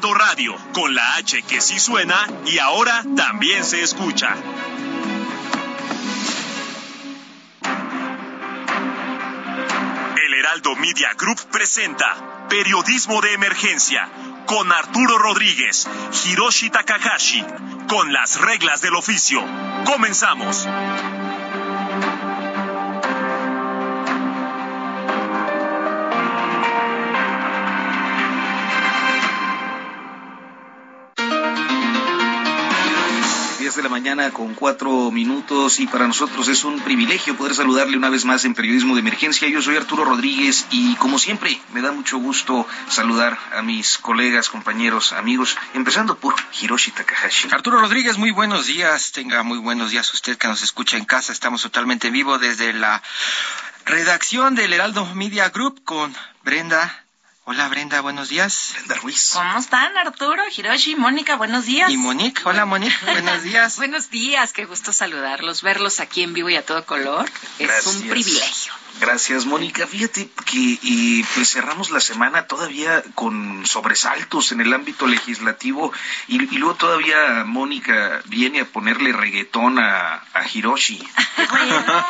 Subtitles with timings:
[0.00, 4.34] Radio, con la H que sí suena y ahora también se escucha.
[10.16, 14.08] El Heraldo Media Group presenta Periodismo de Emergencia
[14.46, 15.86] con Arturo Rodríguez,
[16.24, 17.44] Hiroshi Takahashi,
[17.86, 19.44] con las reglas del oficio.
[19.84, 20.66] Comenzamos.
[33.80, 38.10] De la mañana con cuatro minutos y para nosotros es un privilegio poder saludarle una
[38.10, 39.48] vez más en Periodismo de Emergencia.
[39.48, 44.50] Yo soy Arturo Rodríguez y como siempre me da mucho gusto saludar a mis colegas,
[44.50, 47.48] compañeros, amigos, empezando por Hiroshi Takahashi.
[47.52, 49.12] Arturo Rodríguez, muy buenos días.
[49.12, 51.32] Tenga muy buenos días usted que nos escucha en casa.
[51.32, 53.02] Estamos totalmente en vivo desde la
[53.86, 57.06] redacción del Heraldo Media Group con Brenda
[57.44, 58.74] Hola Brenda, buenos días.
[58.74, 59.30] Brenda Ruiz.
[59.32, 61.36] ¿Cómo están Arturo, Hiroshi, Mónica?
[61.36, 61.90] Buenos días.
[61.90, 63.76] Y Monique, hola Monique, buenos días.
[63.78, 67.30] buenos días, qué gusto saludarlos, verlos aquí en vivo y a todo color.
[67.58, 68.72] Es un privilegio.
[68.98, 69.86] Gracias, Mónica.
[69.86, 75.92] Fíjate que pues cerramos la semana todavía con sobresaltos en el ámbito legislativo
[76.28, 80.22] y, luego todavía Mónica viene a ponerle reggaetón a,
[80.52, 80.98] Hiroshi.
[81.50, 82.04] Bueno,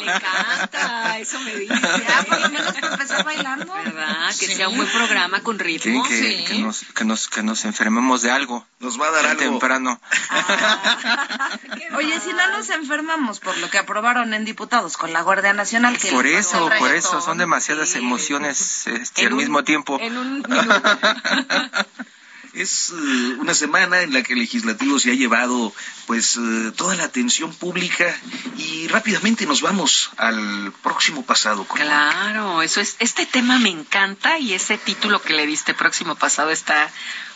[0.00, 1.74] le encanta, eso me dice.
[2.12, 3.72] Ah, por lo menos para empezar bailando.
[3.72, 4.34] ¿Verdad?
[4.38, 6.04] Que sea un buen programa con ritmo.
[6.06, 8.66] Sí, que, nos, que, nos, que nos enfermemos de algo.
[8.80, 9.42] Nos va a dar algo.
[9.42, 10.00] temprano.
[10.30, 11.50] Ah.
[11.96, 15.98] Oye, si no nos enfermamos por lo que aprobaron en diputados con la Guardia Nacional,
[15.98, 19.98] que por eso, por eso, son demasiadas emociones este, al mismo tiempo.
[20.00, 20.42] En un
[22.52, 25.72] es eh, una semana en la que el legislativo se ha llevado
[26.06, 28.14] pues eh, toda la atención pública
[28.56, 31.64] y rápidamente nos vamos al próximo pasado.
[31.64, 32.96] Claro, eso es.
[32.98, 36.90] Este tema me encanta y ese título que le diste próximo pasado está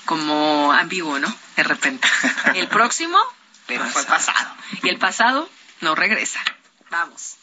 [0.05, 1.34] como ambiguo, ¿no?
[1.56, 2.09] De repente.
[2.55, 3.19] El próximo,
[3.66, 4.55] pero fue pasado.
[4.82, 5.49] Y el pasado
[5.81, 6.41] no regresa.
[6.91, 7.37] Vamos.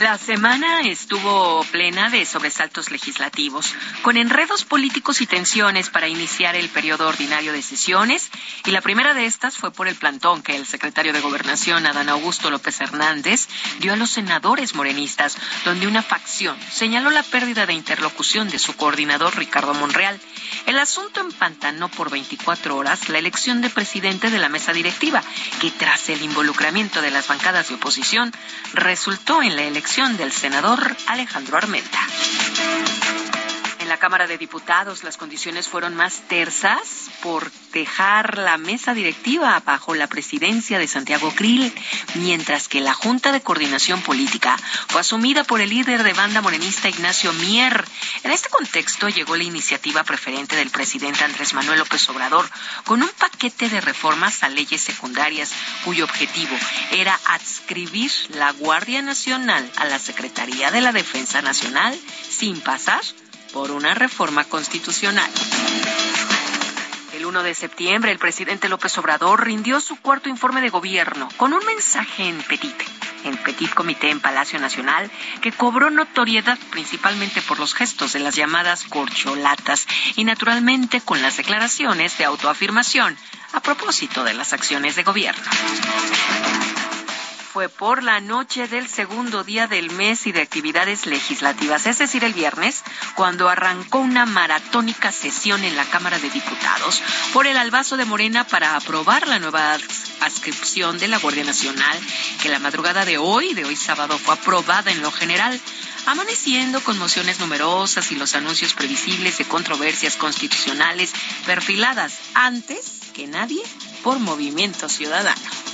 [0.00, 6.68] La semana estuvo plena de sobresaltos legislativos, con enredos políticos y tensiones para iniciar el
[6.68, 8.30] periodo ordinario de sesiones,
[8.64, 12.08] y la primera de estas fue por el plantón que el secretario de Gobernación, Adán
[12.08, 13.46] Augusto López Hernández,
[13.78, 18.74] dio a los senadores morenistas, donde una facción señaló la pérdida de interlocución de su
[18.74, 20.20] coordinador Ricardo Monreal.
[20.66, 25.22] El asunto empantanó por 24 horas la elección de presidente de la mesa directiva,
[25.60, 28.32] que tras el involucramiento de las bancadas de oposición
[28.72, 32.00] resultó en la elección del senador Alejandro Armenta.
[33.94, 39.94] La Cámara de Diputados las condiciones fueron más tersas por dejar la mesa directiva bajo
[39.94, 41.72] la presidencia de Santiago Krill,
[42.16, 44.56] mientras que la Junta de Coordinación Política
[44.88, 47.84] fue asumida por el líder de banda morenista Ignacio Mier.
[48.24, 52.50] En este contexto llegó la iniciativa preferente del presidente Andrés Manuel López Obrador
[52.84, 55.52] con un paquete de reformas a leyes secundarias
[55.84, 56.56] cuyo objetivo
[56.90, 61.96] era adscribir la Guardia Nacional a la Secretaría de la Defensa Nacional
[62.28, 63.00] sin pasar
[63.54, 65.30] por una reforma constitucional.
[67.12, 71.52] El 1 de septiembre, el presidente López Obrador rindió su cuarto informe de gobierno con
[71.54, 72.74] un mensaje en Petit,
[73.22, 75.08] en Petit Comité en Palacio Nacional,
[75.40, 79.86] que cobró notoriedad principalmente por los gestos de las llamadas corcholatas
[80.16, 83.16] y naturalmente con las declaraciones de autoafirmación
[83.52, 85.44] a propósito de las acciones de gobierno
[87.54, 92.24] fue por la noche del segundo día del mes y de actividades legislativas, es decir,
[92.24, 92.82] el viernes,
[93.14, 97.00] cuando arrancó una maratónica sesión en la Cámara de Diputados
[97.32, 99.78] por el albazo de Morena para aprobar la nueva
[100.20, 101.96] adscripción de la Guardia Nacional,
[102.42, 105.60] que la madrugada de hoy, de hoy sábado, fue aprobada en lo general
[106.06, 111.12] amaneciendo con mociones numerosas y los anuncios previsibles de controversias constitucionales
[111.46, 113.62] perfiladas antes que nadie
[114.02, 115.73] por Movimiento Ciudadano.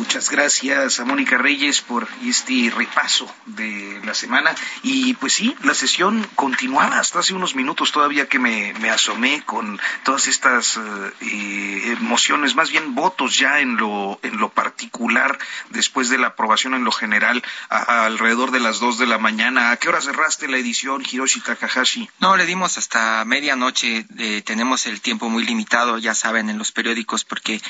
[0.00, 4.54] Muchas gracias a Mónica Reyes por este repaso de la semana.
[4.82, 9.78] Y pues sí, la sesión continuaba hasta hace unos minutos todavía que me, asomé con
[10.02, 10.80] todas estas
[11.20, 15.38] eh, emociones, más bien votos ya en lo, en lo particular
[15.68, 19.70] después de la aprobación en lo general alrededor de las dos de la mañana.
[19.70, 22.08] ¿A qué hora cerraste la edición, Hiroshi Takahashi?
[22.20, 24.06] No, le dimos hasta medianoche.
[24.16, 27.60] Eh, tenemos el tiempo muy limitado, ya saben, en los periódicos, porque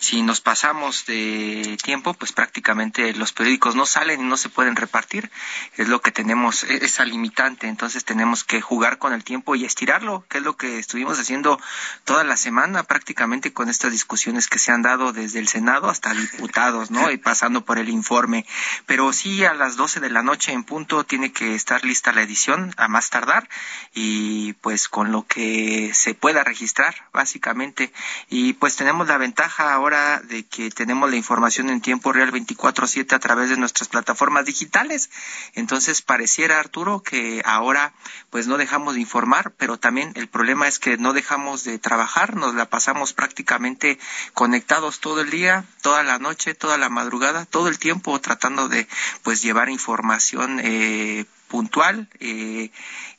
[0.00, 4.76] si nos pasamos de tiempo, pues prácticamente los periódicos no salen y no se pueden
[4.76, 5.30] repartir.
[5.76, 7.68] Es lo que tenemos, e-, esa limitante.
[7.68, 11.60] Entonces tenemos que jugar con el tiempo y estirarlo, que es lo que estuvimos haciendo
[12.04, 16.14] toda la semana prácticamente con estas discusiones que se han dado desde el Senado hasta
[16.14, 17.10] diputados, ¿no?
[17.10, 18.46] Y pasando por el informe.
[18.86, 22.22] Pero sí, a las 12 de la noche en punto tiene que estar lista la
[22.22, 23.48] edición, a más tardar,
[23.94, 27.92] y pues con lo que se pueda registrar, básicamente.
[28.28, 33.14] Y pues tenemos la ventaja ahora de que tenemos la información en tiempo real 24/7
[33.14, 35.10] a través de nuestras plataformas digitales.
[35.54, 37.92] Entonces pareciera, Arturo, que ahora
[38.30, 42.36] pues no dejamos de informar, pero también el problema es que no dejamos de trabajar,
[42.36, 43.98] nos la pasamos prácticamente
[44.34, 48.86] conectados todo el día, toda la noche, toda la madrugada, todo el tiempo tratando de
[49.22, 52.70] pues llevar información eh, puntual eh,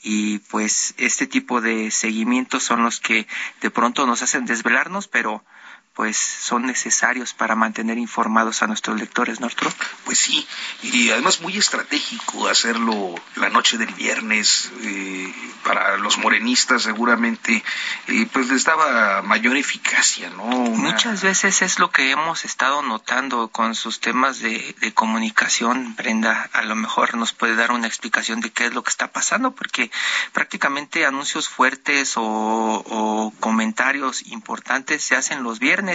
[0.03, 3.27] y pues este tipo de seguimientos son los que
[3.61, 5.43] de pronto nos hacen desvelarnos, pero
[5.97, 9.49] pues son necesarios para mantener informados a nuestros lectores, ¿no,
[10.05, 10.47] Pues sí,
[10.83, 15.33] y además muy estratégico hacerlo la noche del viernes, eh,
[15.63, 17.63] para los morenistas seguramente,
[18.07, 20.45] eh, pues les daba mayor eficacia, ¿no?
[20.45, 26.61] Muchas veces es lo que hemos estado notando con sus temas de, comunicación, Brenda, a
[26.61, 29.89] lo mejor nos puede dar una explicación de qué es lo que está pasando, porque
[30.31, 35.86] prácticamente anuncios fuertes o comentarios importantes se hacen los viernes,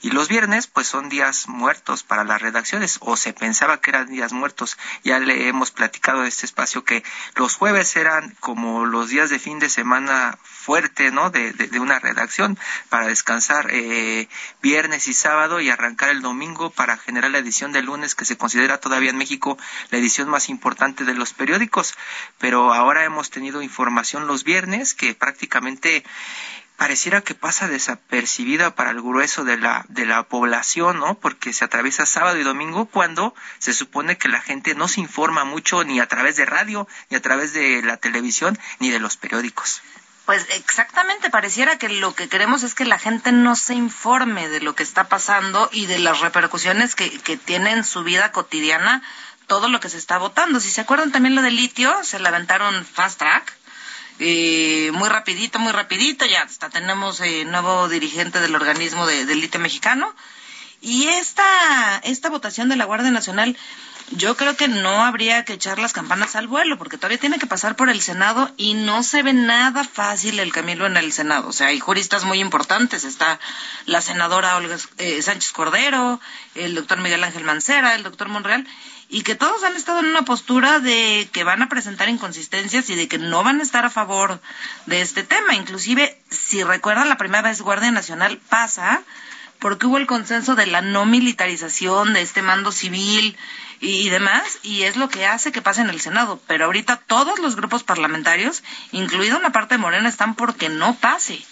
[0.00, 4.08] y los viernes pues son días muertos para las redacciones o se pensaba que eran
[4.08, 4.78] días muertos.
[5.04, 7.04] Ya le hemos platicado en este espacio que
[7.34, 11.30] los jueves eran como los días de fin de semana fuerte, ¿no?
[11.30, 14.28] De, una redacción para descansar eh,
[14.62, 18.38] viernes y sábado y arrancar el domingo para generar la edición de lunes que se
[18.38, 19.58] considera todavía en México
[19.90, 21.94] la edición más importante de los periódicos.
[22.38, 26.02] Pero ahora hemos tenido información los viernes que prácticamente
[26.76, 31.14] pareciera que pasa desapercibida para el grueso de la, de la población, ¿no?
[31.14, 35.44] Porque se atraviesa sábado y domingo cuando se supone que la gente no se informa
[35.44, 39.16] mucho ni a través de radio, ni a través de la televisión, ni de los
[39.16, 39.82] periódicos.
[40.26, 44.60] Pues exactamente, pareciera que lo que queremos es que la gente no se informe de
[44.60, 49.02] lo que está pasando y de las repercusiones que, que tiene en su vida cotidiana
[49.46, 50.58] todo lo que se está votando.
[50.58, 53.56] Si se acuerdan también lo del litio, se levantaron fast track
[54.18, 59.40] eh, muy rapidito, muy rapidito, ya hasta tenemos eh, nuevo dirigente del organismo de, del
[59.40, 60.14] litio mexicano.
[60.80, 63.56] Y esta, esta votación de la Guardia Nacional,
[64.10, 67.46] yo creo que no habría que echar las campanas al vuelo, porque todavía tiene que
[67.46, 71.48] pasar por el Senado y no se ve nada fácil el camino en el Senado.
[71.48, 73.04] O sea, hay juristas muy importantes.
[73.04, 73.40] Está
[73.84, 76.20] la senadora Olga eh, Sánchez Cordero,
[76.54, 78.66] el doctor Miguel Ángel Mancera, el doctor Monreal,
[79.08, 82.96] y que todos han estado en una postura de que van a presentar inconsistencias y
[82.96, 84.40] de que no van a estar a favor
[84.86, 85.54] de este tema.
[85.54, 89.02] Inclusive, si recuerdan, la primera vez Guardia Nacional pasa
[89.60, 93.36] porque hubo el consenso de la no militarización de este mando civil
[93.80, 96.40] y, demás, y es lo que hace que pase en el Senado.
[96.46, 98.62] Pero ahorita todos los grupos parlamentarios,
[98.92, 101.42] incluida una parte de Morena, están porque no pase.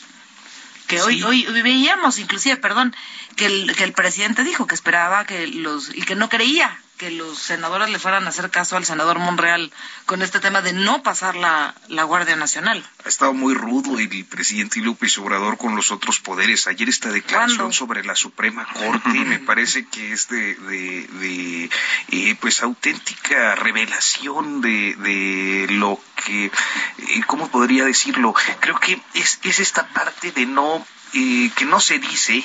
[0.86, 2.94] Que hoy, hoy veíamos, inclusive, perdón,
[3.36, 7.10] que el, que el presidente dijo que esperaba que los, y que no creía que
[7.10, 9.72] los senadores le fueran a hacer caso al senador Monreal
[10.06, 12.84] con este tema de no pasar la, la Guardia Nacional.
[13.04, 16.66] Ha estado muy rudo el presidente López Obrador con los otros poderes.
[16.66, 21.70] Ayer esta declaración sobre la Suprema Corte me parece que es de, de,
[22.10, 28.34] eh, pues auténtica revelación de, de lo que, eh, ¿cómo podría decirlo?
[28.60, 32.44] Creo que es, es esta parte de no, eh, que no se dice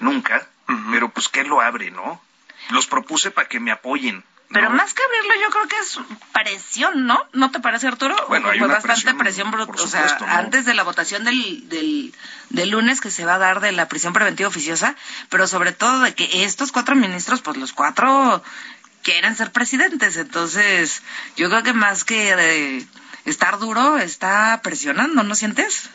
[0.00, 0.46] nunca,
[0.90, 2.25] pero pues que lo abre, ¿no?
[2.70, 4.24] Los propuse para que me apoyen.
[4.48, 5.98] Pero más que abrirlo, yo creo que es
[6.32, 7.26] presión, ¿no?
[7.32, 8.14] ¿No te parece, Arturo?
[8.28, 12.14] Bueno, hay bastante presión, o sea, antes de la votación del, del,
[12.50, 14.94] del, lunes que se va a dar de la prisión preventiva oficiosa,
[15.30, 18.42] pero sobre todo de que estos cuatro ministros, pues los cuatro
[19.02, 20.16] quieren ser presidentes.
[20.16, 21.02] Entonces,
[21.36, 22.86] yo creo que más que de
[23.24, 25.90] estar duro, está presionando, ¿no sientes?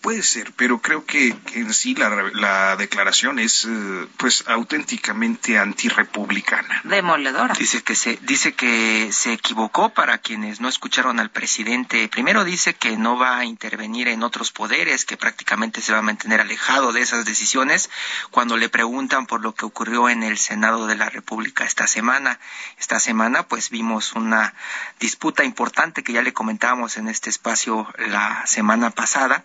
[0.00, 6.80] Puede ser, pero creo que, en sí la, la, declaración es eh, pues auténticamente antirrepublicana.
[6.84, 7.54] Demoledora.
[7.58, 12.08] Dice que se dice que se equivocó para quienes no escucharon al presidente.
[12.08, 16.02] Primero dice que no va a intervenir en otros poderes, que prácticamente se va a
[16.02, 17.90] mantener alejado de esas decisiones
[18.30, 22.38] cuando le preguntan por lo que ocurrió en el Senado de la República esta semana.
[22.78, 24.54] Esta semana pues vimos una
[24.98, 29.44] disputa importante que ya le comentábamos en este espacio la semana pasada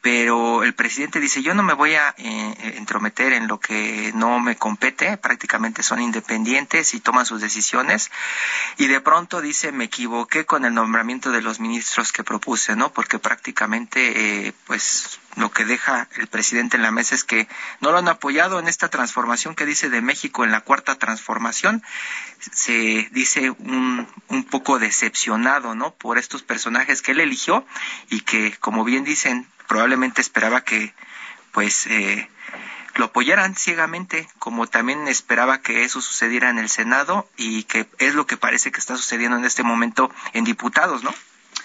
[0.00, 4.38] pero el presidente dice yo no me voy a eh, entrometer en lo que no
[4.40, 8.10] me compete, prácticamente son independientes y toman sus decisiones
[8.76, 12.92] y de pronto dice me equivoqué con el nombramiento de los ministros que propuse, ¿no?
[12.92, 17.48] Porque prácticamente eh, pues lo que deja el presidente en la mesa es que
[17.80, 21.82] no lo han apoyado en esta transformación que dice de México en la cuarta transformación.
[22.52, 25.94] Se dice un, un poco decepcionado, ¿no?
[25.94, 27.64] Por estos personajes que él eligió
[28.10, 30.92] y que, como bien dicen, probablemente esperaba que,
[31.52, 32.28] pues, eh,
[32.96, 38.14] lo apoyaran ciegamente, como también esperaba que eso sucediera en el Senado y que es
[38.14, 41.14] lo que parece que está sucediendo en este momento en diputados, ¿no?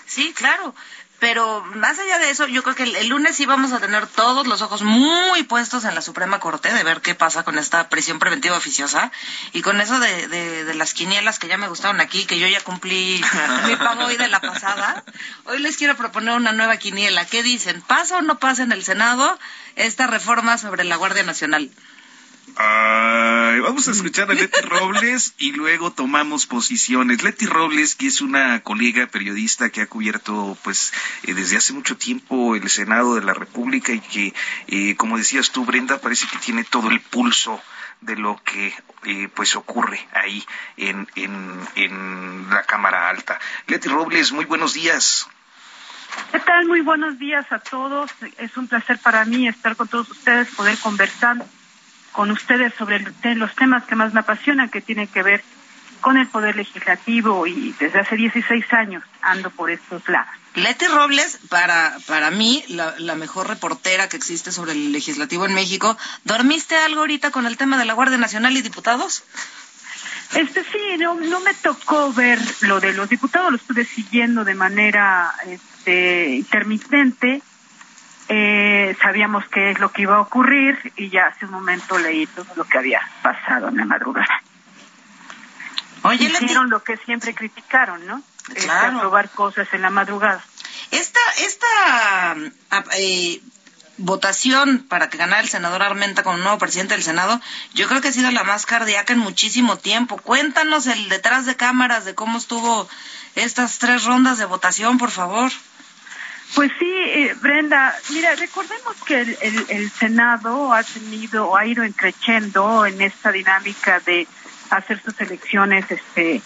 [0.06, 0.76] Sí, claro.
[1.20, 4.46] Pero más allá de eso, yo creo que el, lunes sí vamos a tener todos
[4.46, 8.20] los ojos muy puestos en la Suprema Corte de ver qué pasa con esta prisión
[8.20, 9.12] preventiva oficiosa
[9.54, 12.60] y con eso de, de, las quinielas que ya me gustaron aquí, que yo ya
[12.62, 13.24] cumplí
[13.68, 15.04] mi pago hoy de la pasada.
[15.46, 17.26] Hoy les quiero proponer una nueva quiniela.
[17.26, 17.82] ¿Qué dicen?
[17.82, 19.40] ¿Pasa o no pasa en el Senado
[19.76, 21.72] esta reforma sobre la Guardia Nacional?
[22.56, 27.24] Vamos a escuchar a Leti Robles y luego tomamos posiciones.
[27.24, 30.94] Leti Robles, que es una colega periodista que ha cubierto, pues,
[31.24, 34.34] eh, desde hace mucho tiempo el Senado de la República y que,
[34.68, 37.62] eh, como decías tú, Brenda, parece que tiene todo el pulso
[38.02, 38.74] de lo que
[39.06, 40.44] eh, pues ocurre ahí
[40.78, 43.40] en, en, en la Cámara Alta.
[43.68, 45.28] Leti Robles, muy buenos días.
[46.32, 46.68] ¿Qué tal?
[46.68, 48.12] Muy buenos días a todos.
[48.38, 51.44] Es un placer para mí estar con todos ustedes, poder conversar
[52.14, 53.04] con ustedes sobre
[53.36, 55.44] los temas que más me apasionan, que tienen que ver
[56.00, 60.32] con el Poder Legislativo y desde hace 16 años ando por estos lados.
[60.56, 65.56] Leti Robles, para, para mí, la, la, mejor reportera que existe sobre el legislativo en
[65.56, 65.98] México.
[66.26, 69.24] ¿Dormiste algo ahorita con el tema de la Guardia Nacional y diputados?
[70.36, 74.56] Este sí, no, no me tocó ver lo de los diputados, lo estuve siguiendo de
[74.56, 77.42] manera este, intermitente
[78.30, 82.26] eh, sabíamos qué es lo que iba a ocurrir y ya hace un momento leí
[82.28, 84.42] todo lo que había pasado en la madrugada.
[86.04, 88.22] Oye, Hicieron lo que siempre criticaron, ¿no?
[88.50, 89.00] Este, claro.
[89.00, 90.44] probar cosas en la madrugada.
[90.92, 92.36] Esta, esta
[92.98, 93.42] eh,
[93.98, 97.40] votación para que ganara el senador Armenta como nuevo presidente del Senado,
[97.74, 100.18] yo creo que ha sido la más cardíaca en muchísimo tiempo.
[100.18, 102.88] Cuéntanos el detrás de cámaras de cómo estuvo
[103.36, 105.52] estas tres rondas de votación, por favor.
[106.56, 113.02] Pues sí, eh, Brenda, mira, recordemos que el, Senado ha tenido, ha ido creciendo en
[113.02, 114.28] esta dinámica de
[114.70, 116.42] hacer sus elecciones este,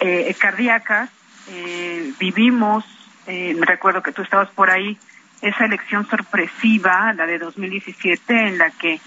[0.00, 1.08] eh, cardíacas.
[1.48, 2.84] Eh, vivimos,
[3.26, 4.98] me recuerdo que tú estabas por ahí,
[5.40, 9.00] esa elección sorpresiva, la de 2017, en la que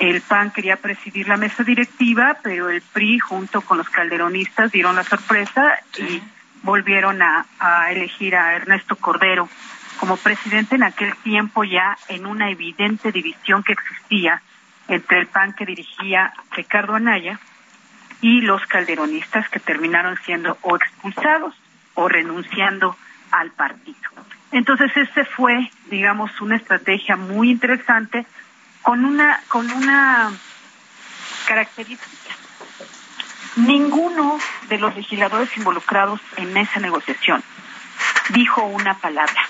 [0.00, 4.96] el PAN quería presidir la mesa directiva, pero el PRI junto con los calderonistas dieron
[4.96, 6.20] la sorpresa y
[6.62, 7.46] volvieron a
[7.90, 9.48] elegir a Ernesto Cordero
[9.98, 14.42] como presidente en aquel tiempo ya en una evidente división que existía
[14.88, 17.38] entre el PAN que dirigía Ricardo Anaya
[18.20, 21.54] y los calderonistas que terminaron siendo o expulsados
[21.94, 22.96] o renunciando
[23.30, 23.98] al partido.
[24.52, 28.26] Entonces ese fue, digamos, una estrategia muy interesante
[28.82, 30.32] con una con una
[31.46, 32.34] característica.
[33.56, 37.42] Ninguno de los legisladores involucrados en esa negociación
[38.30, 39.48] dijo una palabra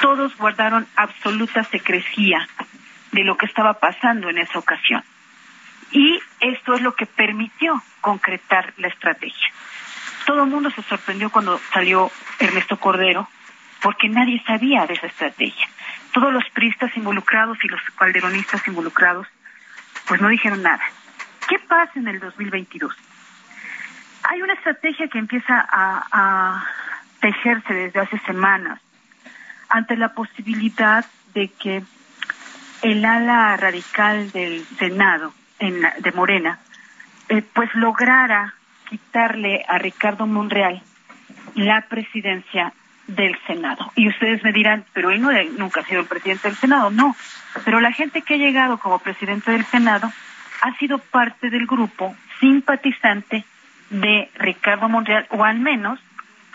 [0.00, 2.46] todos guardaron absoluta secrecía
[3.12, 5.02] de lo que estaba pasando en esa ocasión.
[5.90, 9.48] Y esto es lo que permitió concretar la estrategia.
[10.26, 13.28] Todo el mundo se sorprendió cuando salió Ernesto Cordero,
[13.80, 15.68] porque nadie sabía de esa estrategia.
[16.12, 19.28] Todos los priistas involucrados y los calderonistas involucrados,
[20.08, 20.82] pues no dijeron nada.
[21.48, 22.92] ¿Qué pasa en el 2022?
[24.24, 26.66] Hay una estrategia que empieza a, a
[27.20, 28.80] tejerse desde hace semanas
[29.68, 31.04] ante la posibilidad
[31.34, 31.82] de que
[32.82, 36.58] el ala radical del Senado en, de Morena
[37.28, 38.54] eh, pues lograra
[38.88, 40.82] quitarle a Ricardo Monreal
[41.54, 42.72] la presidencia
[43.06, 43.92] del Senado.
[43.94, 46.90] Y ustedes me dirán, pero él no, nunca ha sido el presidente del Senado.
[46.90, 47.16] No,
[47.64, 50.12] pero la gente que ha llegado como presidente del Senado
[50.62, 53.44] ha sido parte del grupo simpatizante
[53.90, 56.00] de Ricardo Monreal, o al menos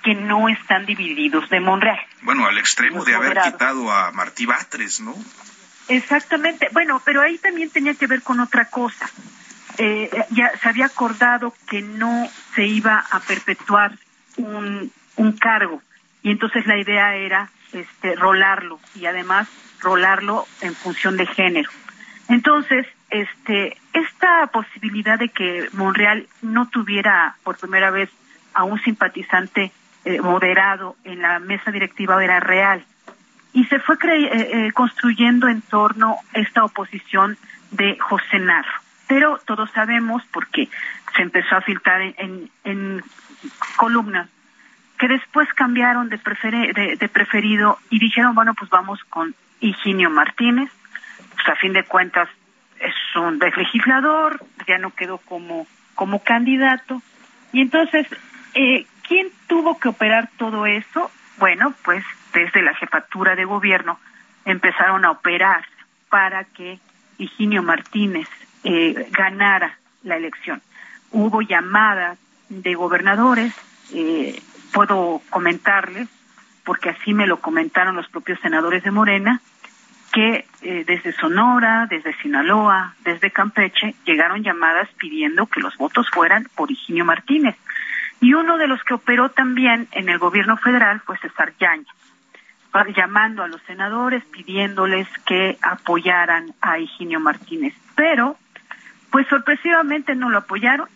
[0.03, 1.99] que no están divididos de Monreal.
[2.21, 5.15] Bueno, al extremo de haber quitado a Martí Batres, ¿no?
[5.87, 6.69] Exactamente.
[6.71, 9.09] Bueno, pero ahí también tenía que ver con otra cosa.
[9.77, 13.93] Eh, ya se había acordado que no se iba a perpetuar
[14.37, 15.81] un, un cargo
[16.23, 19.47] y entonces la idea era este rolarlo y además
[19.79, 21.69] rolarlo en función de género.
[22.27, 28.09] Entonces, este, esta posibilidad de que Monreal no tuviera por primera vez
[28.53, 29.71] a un simpatizante
[30.05, 32.83] eh, moderado en la mesa directiva era real.
[33.53, 37.37] Y se fue eh, eh, construyendo en torno esta oposición
[37.71, 38.71] de José Narro.
[39.07, 40.69] Pero todos sabemos, porque
[41.15, 43.03] se empezó a filtrar en, en,
[43.75, 44.29] columnas,
[44.97, 46.17] que después cambiaron de,
[46.97, 50.71] de preferido y dijeron, bueno, pues vamos con Higinio Martínez,
[51.35, 52.29] pues a fin de cuentas
[52.81, 57.01] es un legislador, ya no quedó como, como candidato.
[57.53, 58.07] Y entonces,
[58.53, 61.11] eh, ¿quién tuvo que operar todo eso?
[61.37, 62.01] Bueno, pues
[62.33, 63.99] desde la jefatura de gobierno
[64.45, 65.65] empezaron a operar
[66.07, 66.79] para que
[67.17, 68.29] Higinio Martínez
[68.63, 70.61] eh, ganara la elección.
[71.11, 73.53] Hubo llamadas de gobernadores,
[73.93, 74.41] eh,
[74.71, 76.07] puedo comentarles,
[76.63, 79.41] porque así me lo comentaron los propios senadores de Morena,
[80.13, 86.47] que eh, desde Sonora, desde Sinaloa, desde Campeche, llegaron llamadas pidiendo que los votos fueran
[86.55, 87.57] por Higinio Martínez.
[88.21, 91.91] Y uno de los que operó también en el gobierno federal fue César Yaña,
[92.95, 97.73] llamando a los senadores, pidiéndoles que apoyaran a Higinio Martínez.
[97.95, 98.37] Pero,
[99.09, 100.87] pues sorpresivamente no lo apoyaron,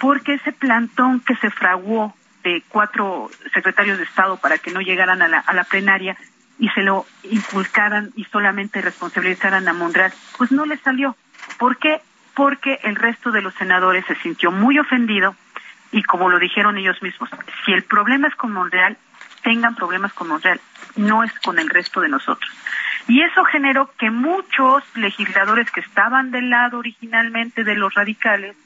[0.00, 5.20] porque ese plantón que se fraguó de cuatro secretarios de Estado para que no llegaran
[5.20, 6.16] a la, a la plenaria
[6.58, 11.14] y se lo inculcaran y solamente responsabilizaran a Monreal, pues no le salió.
[11.58, 12.00] ¿Por qué?
[12.34, 15.36] Porque el resto de los senadores se sintió muy ofendido
[15.94, 17.30] y como lo dijeron ellos mismos,
[17.64, 18.96] si el problema es con Monreal,
[19.44, 20.60] tengan problemas con Monreal,
[20.96, 22.50] no es con el resto de nosotros.
[23.06, 28.56] Y eso generó que muchos legisladores que estaban del lado originalmente de los radicales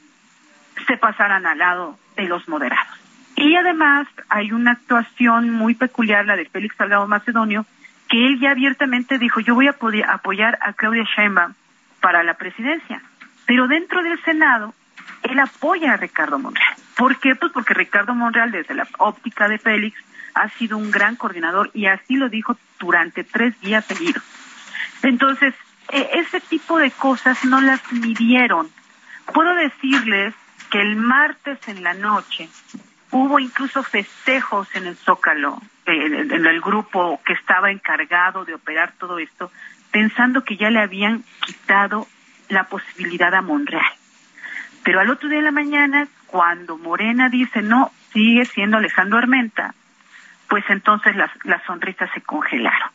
[0.87, 2.97] se pasaran al lado de los moderados.
[3.35, 7.67] Y además hay una actuación muy peculiar, la de Félix Salgado Macedonio,
[8.07, 11.53] que él ya abiertamente dijo, yo voy a apoyar a Claudia Sheinbaum
[12.01, 13.03] para la presidencia.
[13.45, 14.73] Pero dentro del Senado,
[15.21, 16.75] él apoya a Ricardo Monreal.
[16.99, 17.33] ¿Por qué?
[17.33, 19.97] Pues porque Ricardo Monreal, desde la óptica de Félix,
[20.33, 24.21] ha sido un gran coordinador y así lo dijo durante tres días seguidos.
[25.01, 25.55] Entonces,
[25.93, 28.69] e, ese tipo de cosas no las midieron.
[29.33, 30.33] Puedo decirles
[30.69, 32.49] que el martes en la noche
[33.11, 39.19] hubo incluso festejos en el Zócalo en el grupo que estaba encargado de operar todo
[39.19, 39.51] esto,
[39.89, 42.07] pensando que ya le habían quitado
[42.49, 43.93] la posibilidad a Monreal.
[44.83, 49.73] Pero al otro día de la mañana, cuando Morena dice no, sigue siendo Alejandro Armenta,
[50.47, 51.31] pues entonces las,
[51.65, 52.89] sonrisas se congelaron.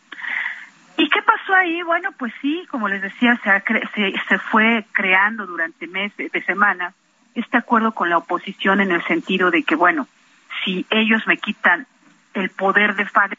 [0.96, 1.82] ¿Y qué pasó ahí?
[1.82, 3.62] Bueno, pues sí, como les decía, se,
[3.94, 6.94] se, se fue creando durante meses de semana
[7.34, 10.06] este acuerdo con la oposición en el sentido de que, bueno,
[10.64, 11.86] si ellos me quitan
[12.34, 13.32] el poder de FAD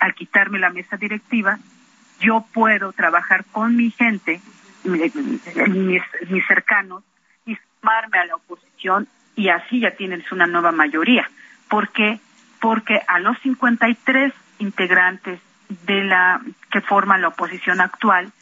[0.00, 1.58] al quitarme la mesa directiva,
[2.20, 4.40] yo puedo trabajar con mi gente,
[4.84, 7.02] mis, mis cercanos,
[7.44, 9.06] y sumarme a la oposición
[9.38, 11.30] y así ya tienes una nueva mayoría.
[11.70, 12.18] ¿Por qué?
[12.60, 15.38] Porque a los 53 integrantes
[15.86, 16.40] de la
[16.72, 18.32] que forman la oposición actual,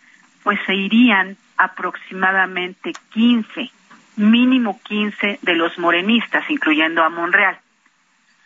[0.43, 3.71] pues se irían aproximadamente 15,
[4.17, 7.59] mínimo 15 de los morenistas, incluyendo a Monreal.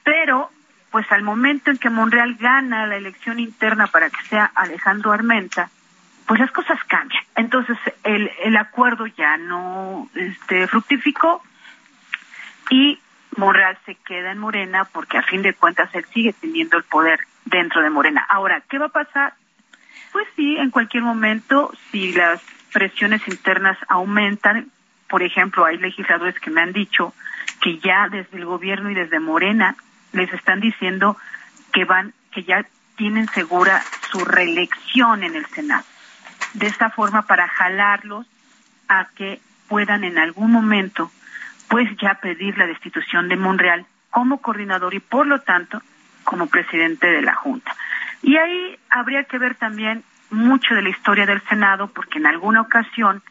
[0.03, 0.51] Pero
[0.91, 5.71] pues al momento en que Monreal gana la elección interna para que sea Alejandro Armenta,
[6.27, 7.23] pues las cosas cambian.
[7.37, 11.45] Entonces el, el acuerdo ya no este, fructificó
[12.71, 12.99] y
[13.37, 17.21] Monreal se queda en Morena porque a fin de cuentas él sigue teniendo el poder
[17.45, 18.25] dentro de Morena.
[18.29, 19.35] Ahora, ¿qué va a pasar?
[20.13, 22.41] Pues sí, en cualquier momento, si las
[22.73, 24.71] presiones internas aumentan,
[25.09, 27.15] por ejemplo, hay legisladores que me han dicho
[27.61, 29.77] que ya desde el gobierno y desde Morena
[30.13, 31.17] les están diciendo
[31.73, 32.65] que van, que ya
[32.97, 35.85] tienen segura su reelección en el Senado.
[36.55, 38.27] De esta forma, para jalarlos
[38.89, 41.11] a que puedan en algún momento,
[41.71, 45.81] pues ya pedir la destitución de Monreal como coordinador y por lo tanto
[46.25, 47.75] como presidente de la Junta.
[48.23, 52.61] Y ahí habría que ver también mucho de la historia del Senado, porque en alguna
[52.61, 53.23] ocasión,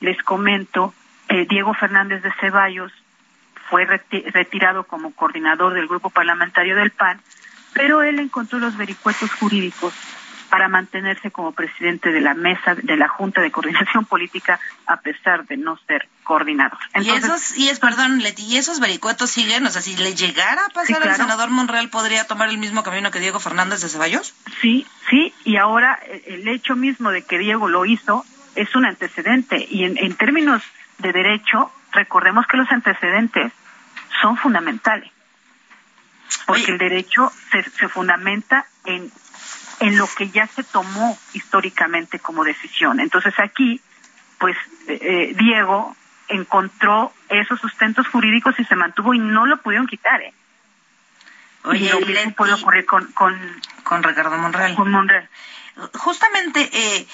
[0.00, 0.94] les comento,
[1.28, 2.92] eh, Diego Fernández de Ceballos
[3.68, 7.20] fue retirado como coordinador del grupo parlamentario del PAN,
[7.74, 9.92] pero él encontró los vericuetos jurídicos
[10.50, 15.46] para mantenerse como presidente de la mesa de la Junta de Coordinación Política a pesar
[15.46, 16.78] de no ser coordinador.
[17.00, 20.64] y esos, y es, perdón, Leti, y esos vericuetos siguen, o sea, si le llegara
[20.66, 24.34] a pasar al senador Monreal, ¿podría tomar el mismo camino que Diego Fernández de Ceballos?
[24.60, 28.86] Sí, sí, y ahora eh, el hecho mismo de que Diego lo hizo es un
[28.86, 30.62] antecedente, y en, en términos
[30.98, 33.52] de derecho, recordemos que los antecedentes
[34.20, 35.10] son fundamentales,
[36.46, 39.10] porque el derecho se, se fundamenta en
[39.80, 43.00] en lo que ya se tomó históricamente como decisión.
[43.00, 43.80] Entonces aquí,
[44.38, 44.56] pues
[44.88, 45.96] eh, eh, Diego
[46.28, 50.20] encontró esos sustentos jurídicos y se mantuvo y no lo pudieron quitar.
[50.20, 50.32] ¿eh?
[51.64, 53.38] Oye, y lo mismo puede ocurrir con, con,
[53.84, 54.74] con Ricardo Monreal.
[54.74, 55.28] Con Monreal.
[55.94, 57.06] Justamente, eh,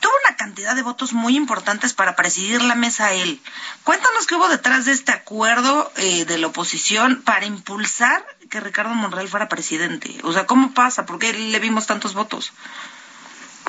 [0.00, 3.40] tuvo una cantidad de votos muy importantes para presidir la mesa él.
[3.84, 8.94] Cuéntanos qué hubo detrás de este acuerdo eh, de la oposición para impulsar que Ricardo
[8.94, 10.18] Monreal fuera presidente.
[10.24, 11.06] O sea, ¿cómo pasa?
[11.06, 12.52] ¿Por qué le vimos tantos votos?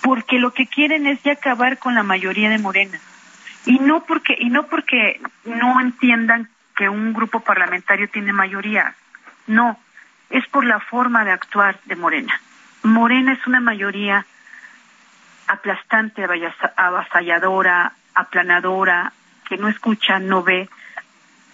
[0.01, 2.99] Porque lo que quieren es ya acabar con la mayoría de Morena.
[3.65, 8.95] Y no porque y no porque no entiendan que un grupo parlamentario tiene mayoría.
[9.45, 9.77] No,
[10.31, 12.41] es por la forma de actuar de Morena.
[12.83, 14.25] Morena es una mayoría
[15.51, 16.23] aplastante,
[16.77, 19.11] avasalladora, aplanadora,
[19.47, 20.69] que no escucha, no ve.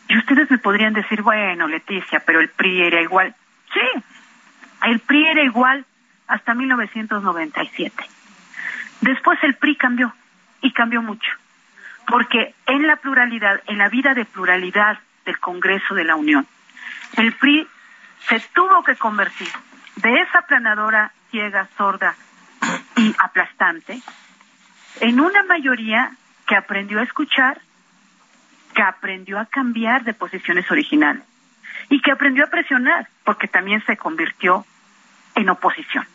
[0.08, 3.36] Y ustedes me podrían decir, bueno, Leticia, pero el PRI era igual.
[3.74, 4.04] Sí,
[4.84, 5.84] el PRI era igual
[6.28, 8.04] hasta 1997.
[9.02, 10.14] Después el PRI cambió,
[10.62, 11.32] y cambió mucho,
[12.06, 16.46] porque en la pluralidad, en la vida de pluralidad del Congreso de la Unión,
[17.18, 17.68] el PRI
[18.28, 19.50] se tuvo que convertir
[19.96, 22.16] de esa aplanadora ciega, sorda,
[23.20, 24.02] aplastante
[25.00, 26.12] en una mayoría
[26.48, 27.62] que aprendió a escuchar,
[28.74, 31.24] que aprendió a cambiar de posiciones originales
[31.90, 34.66] y que aprendió a presionar, porque también se convirtió
[35.36, 36.06] en oposición.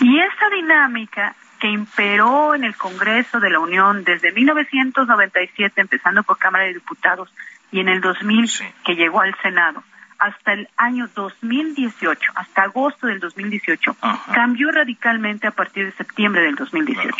[0.00, 6.38] Y esa dinámica que imperó en el Congreso de la Unión desde 1997, empezando por
[6.38, 7.32] Cámara de Diputados,
[7.72, 8.50] y en el 2000
[8.84, 9.82] que llegó al Senado,
[10.18, 13.96] hasta el año 2018, hasta agosto del 2018,
[14.34, 17.14] cambió radicalmente a partir de septiembre del 2018.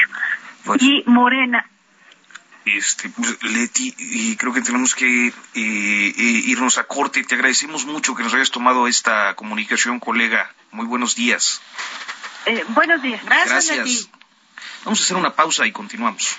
[0.65, 1.67] Pues y Morena.
[2.65, 7.23] Este, pues, Leti, y creo que tenemos que eh, eh, irnos a corte.
[7.23, 10.51] Te agradecemos mucho que nos hayas tomado esta comunicación, colega.
[10.71, 11.61] Muy buenos días.
[12.47, 13.23] Eh, buenos días.
[13.25, 14.09] Gracias, Gracias.
[14.85, 16.39] Vamos a hacer una pausa y continuamos.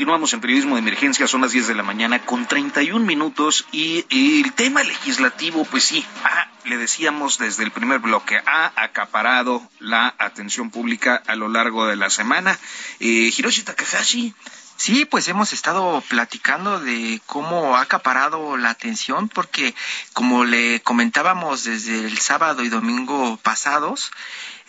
[0.00, 4.06] Continuamos en periodismo de emergencia, son las 10 de la mañana con 31 minutos y,
[4.08, 6.06] el tema legislativo, pues sí,
[6.64, 11.96] le decíamos desde el primer bloque, ha acaparado la atención pública a lo largo de
[11.96, 12.58] la semana.
[12.98, 14.34] Eh, Hiroshi Takahashi.
[14.78, 19.74] Sí, pues hemos estado platicando de cómo ha acaparado la atención, porque
[20.14, 24.10] como le comentábamos desde el sábado y domingo pasados,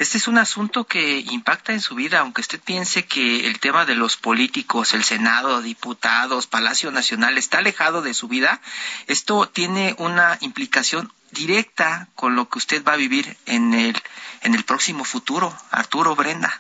[0.02, 3.86] este es un asunto que impacta en su vida, aunque usted piense que el tema
[3.86, 8.62] de los políticos, el Senado, diputados, Palacio Nacional está alejado de su vida.
[9.06, 13.96] Esto tiene una implicación directa con lo que usted va a vivir en el,
[14.42, 16.52] en el próximo futuro, Arturo Brenda.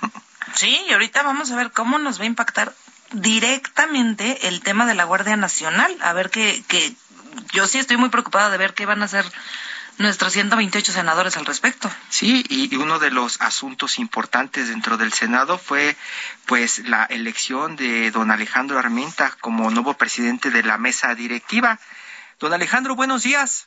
[0.54, 2.72] Sí, y ahorita vamos a ver cómo nos va a impactar
[3.10, 5.96] directamente el tema de la Guardia Nacional.
[6.00, 6.94] A ver que, que
[7.52, 9.24] yo sí estoy muy preocupada de ver qué van a hacer
[9.98, 11.90] nuestros 128 senadores al respecto.
[12.08, 15.96] Sí, y uno de los asuntos importantes dentro del Senado fue
[16.46, 21.78] pues la elección de don Alejandro Armenta como nuevo presidente de la mesa directiva.
[22.40, 23.66] Don Alejandro, buenos días.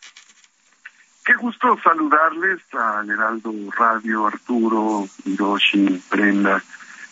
[1.25, 6.63] Qué gusto saludarles a Heraldo Radio, Arturo, Hiroshi, Brenda.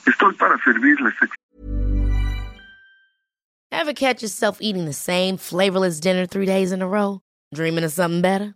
[0.06, 1.14] Estoy para servirles.
[3.72, 7.20] Ever catch yourself eating the same flavorless dinner three days in a row?
[7.54, 8.56] Dreaming of something better?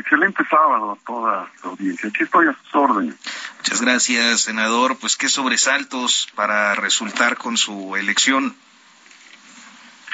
[0.00, 2.08] excelente sábado a toda la audiencia.
[2.08, 3.14] Aquí estoy a sus órdenes.
[3.58, 4.98] Muchas gracias, senador.
[4.98, 8.54] Pues qué sobresaltos para resultar con su elección.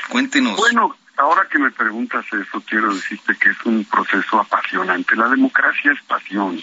[0.08, 0.56] Cuéntenos.
[0.56, 5.16] Bueno, ahora que me preguntas eso, quiero decirte que es un proceso apasionante.
[5.16, 6.60] La democracia es pasión.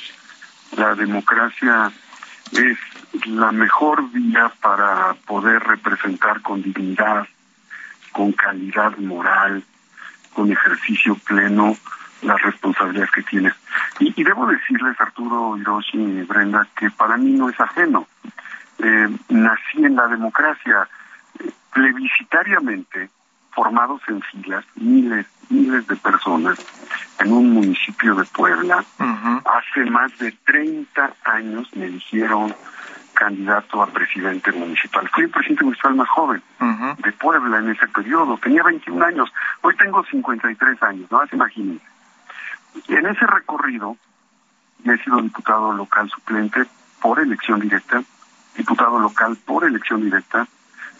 [0.75, 1.91] La democracia
[2.51, 2.77] es
[3.25, 7.27] la mejor vía para poder representar con dignidad,
[8.11, 9.63] con calidad moral,
[10.33, 11.77] con ejercicio pleno
[12.21, 13.53] las responsabilidades que tienes.
[13.99, 18.07] Y, y debo decirles, Arturo, Hiroshi y Brenda, que para mí no es ajeno.
[18.79, 20.87] Eh, nací en la democracia
[21.39, 23.09] eh, plebiscitariamente,
[23.51, 26.57] formados en filas, miles, miles de personas,
[27.19, 28.83] en un municipio de Puebla.
[28.97, 32.55] Hace más de 30 años me eligieron
[33.13, 35.07] candidato a presidente municipal.
[35.09, 36.41] Fui el presidente municipal más joven
[37.03, 38.37] de Puebla en ese periodo.
[38.37, 39.31] Tenía 21 años.
[39.61, 41.21] Hoy tengo 53 años, ¿no?
[41.31, 41.90] Imagínense.
[42.87, 43.97] En ese recorrido,
[44.85, 46.65] he sido diputado local suplente
[47.01, 48.03] por elección directa,
[48.55, 50.47] diputado local por elección directa,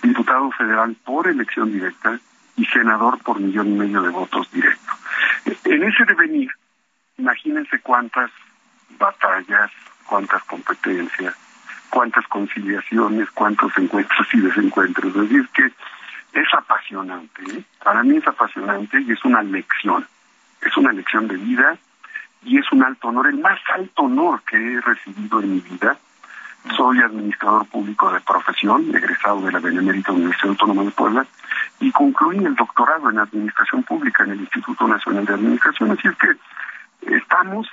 [0.01, 2.19] diputado federal por elección directa
[2.57, 4.95] y senador por millón y medio de votos directos.
[5.65, 6.51] En ese devenir,
[7.17, 8.31] imagínense cuántas
[8.97, 9.71] batallas,
[10.05, 11.36] cuántas competencias,
[11.89, 15.15] cuántas conciliaciones, cuántos encuentros y desencuentros.
[15.15, 15.65] Es decir, que
[16.34, 17.43] es apasionante.
[17.51, 17.63] ¿eh?
[17.84, 20.05] Para mí es apasionante y es una lección.
[20.62, 21.78] Es una lección de vida
[22.43, 25.97] y es un alto honor, el más alto honor que he recibido en mi vida.
[26.76, 31.26] Soy administrador público de profesión, egresado de la Benemérita Universidad Autónoma de Puebla,
[31.80, 35.91] y concluí el doctorado en Administración Pública en el Instituto Nacional de Administración.
[35.91, 37.67] Así es que estamos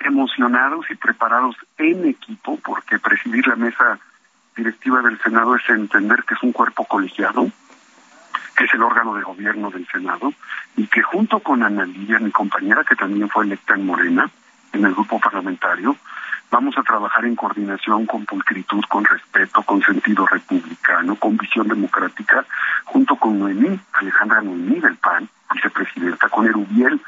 [0.00, 3.98] emocionados y preparados en equipo, porque presidir la mesa
[4.54, 7.50] directiva del Senado es entender que es un cuerpo colegiado,
[8.56, 10.32] que es el órgano de gobierno del Senado,
[10.76, 14.30] y que junto con Ana Lidia, mi compañera, que también fue electa en Morena,
[14.72, 15.96] en el grupo parlamentario,
[16.50, 22.44] vamos a trabajar en coordinación con pulcritud, con respeto, con sentido republicano, con visión democrática,
[22.84, 27.00] junto con Noemí, Alejandra Noemí del PAN, vicepresidenta, con Erubiel,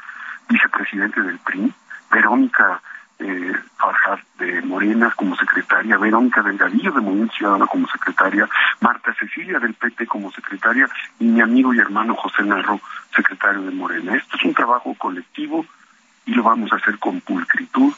[0.49, 1.73] vicepresidente del PRI,
[2.11, 2.81] Verónica
[3.19, 8.47] eh, Farjar de Morena como secretaria, Verónica Delgadillo de Movimiento Ciudadano como secretaria,
[8.81, 10.87] Marta Cecilia del PT como secretaria
[11.19, 12.79] y mi amigo y hermano José Narro,
[13.15, 14.15] secretario de Morena.
[14.15, 15.65] Esto es un trabajo colectivo
[16.25, 17.93] y lo vamos a hacer con pulcritud,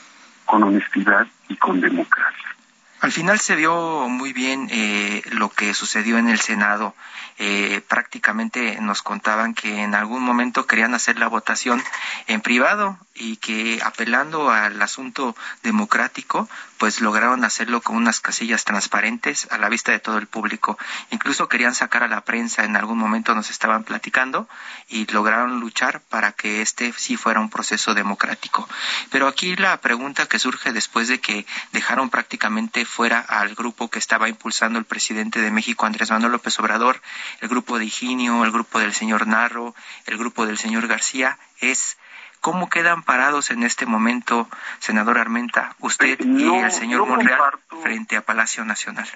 [0.46, 2.55] con honestidad y con democracia.
[3.02, 6.96] Al final se vio muy bien eh, lo que sucedió en el Senado.
[7.38, 11.84] Eh, prácticamente nos contaban que en algún momento querían hacer la votación
[12.28, 19.48] en privado y que apelando al asunto democrático, pues lograron hacerlo con unas casillas transparentes
[19.52, 20.78] a la vista de todo el público.
[21.12, 24.48] Incluso querían sacar a la prensa, en algún momento nos estaban platicando
[24.88, 28.68] y lograron luchar para que este sí fuera un proceso democrático.
[29.12, 34.00] Pero aquí la pregunta que surge después de que dejaron prácticamente fuera al grupo que
[34.00, 37.02] estaba impulsando el presidente de México, Andrés Manuel López Obrador,
[37.42, 41.98] el grupo de Higinio, el grupo del señor Narro, el grupo del señor García, es
[42.46, 47.42] ¿Cómo quedan parados en este momento, senador Armenta, usted y el señor Monreal
[47.82, 49.10] frente a Palacio Nacional?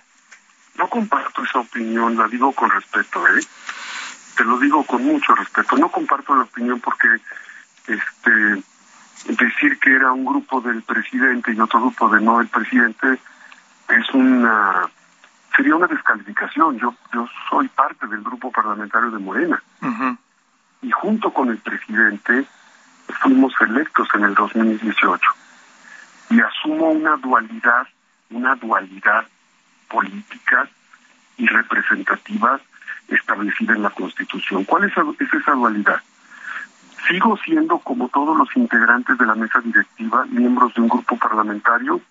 [0.74, 3.42] No comparto esa opinión, la digo con respeto, ¿eh?
[4.36, 5.78] Te lo digo con mucho respeto.
[5.78, 7.08] No comparto la opinión porque
[7.86, 8.64] este
[9.28, 13.20] decir que era un grupo del presidente y otro grupo de no del presidente
[13.90, 14.90] es una
[15.56, 16.78] sería una descalificación.
[16.80, 19.62] Yo yo soy parte del grupo parlamentario de Morena
[20.82, 22.46] y junto con el presidente
[23.22, 25.32] fuimos electos en el 2018
[26.30, 27.88] y asumo una dualidad,
[28.30, 29.26] una dualidad
[29.90, 30.70] política
[31.38, 32.60] y representativa
[33.08, 34.64] establecida en la Constitución.
[34.66, 36.00] ¿Cuál es, es esa dualidad?
[37.08, 42.02] Sigo siendo, como todos los integrantes de la mesa directiva, miembros de un grupo parlamentario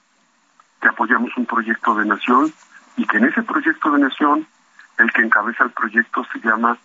[0.80, 2.52] que apoyamos un proyecto de nación
[2.96, 4.46] y que en ese proyecto de nación
[4.98, 6.76] el que encabeza el proyecto se llama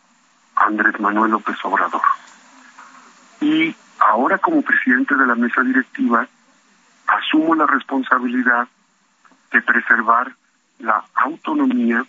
[0.55, 2.01] Andrés Manuel López Obrador.
[3.41, 6.27] Y ahora como presidente de la mesa directiva,
[7.07, 8.67] asumo la responsabilidad
[9.51, 10.33] de preservar
[10.79, 12.05] la autonomía,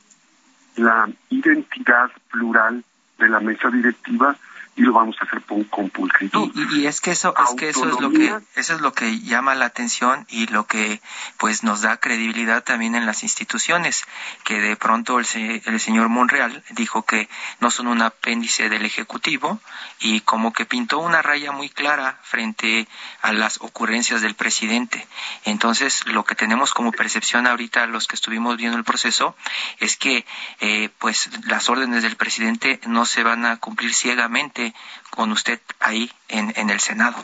[0.76, 2.84] la identidad plural
[3.18, 4.36] de la mesa directiva
[4.76, 6.50] y lo vamos a hacer con, pulcritud.
[6.72, 9.54] Y, es que eso es que eso es lo que eso es lo que llama
[9.54, 11.00] la atención y lo que
[11.38, 14.04] pues nos da credibilidad también en las instituciones
[14.44, 15.26] que de pronto el,
[15.64, 17.28] el señor Monreal dijo que
[17.60, 19.60] no son un apéndice del ejecutivo
[20.00, 22.88] y como que pintó una raya muy clara frente
[23.22, 25.06] a las ocurrencias del presidente.
[25.44, 29.36] Entonces lo que tenemos como percepción ahorita los que estuvimos viendo el proceso
[29.78, 30.24] es que
[30.60, 34.63] eh, pues las órdenes del presidente no se van a cumplir ciegamente
[35.10, 37.16] con usted ahí en, en el Senado?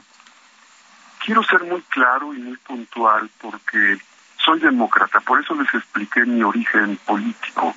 [1.25, 3.99] Quiero ser muy claro y muy puntual porque
[4.45, 7.75] soy demócrata, por eso les expliqué mi origen político.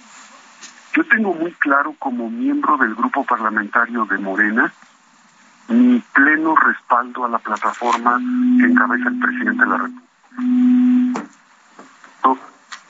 [0.96, 4.74] Yo tengo muy claro como miembro del grupo parlamentario de Morena
[5.68, 8.20] mi pleno respaldo a la plataforma
[8.60, 10.04] que encabeza el presidente de la República.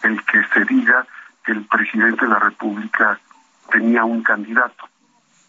[0.04, 1.06] El que se diga
[1.46, 3.20] que el presidente de la República
[3.72, 4.90] tenía un candidato.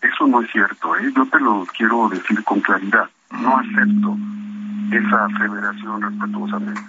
[0.05, 1.11] Eso no es cierto, ¿eh?
[1.17, 3.09] yo te lo quiero decir con claridad.
[3.31, 4.17] No acepto
[4.93, 6.83] esa federación respetuosamente.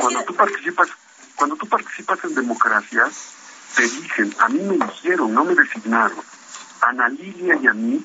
[0.00, 0.88] Cuando tú participas,
[1.36, 3.04] cuando tú participas en democracia,
[3.76, 6.18] te dicen, a mí me eligieron, no me designaron.
[6.82, 8.04] A Ana Lilia y a mí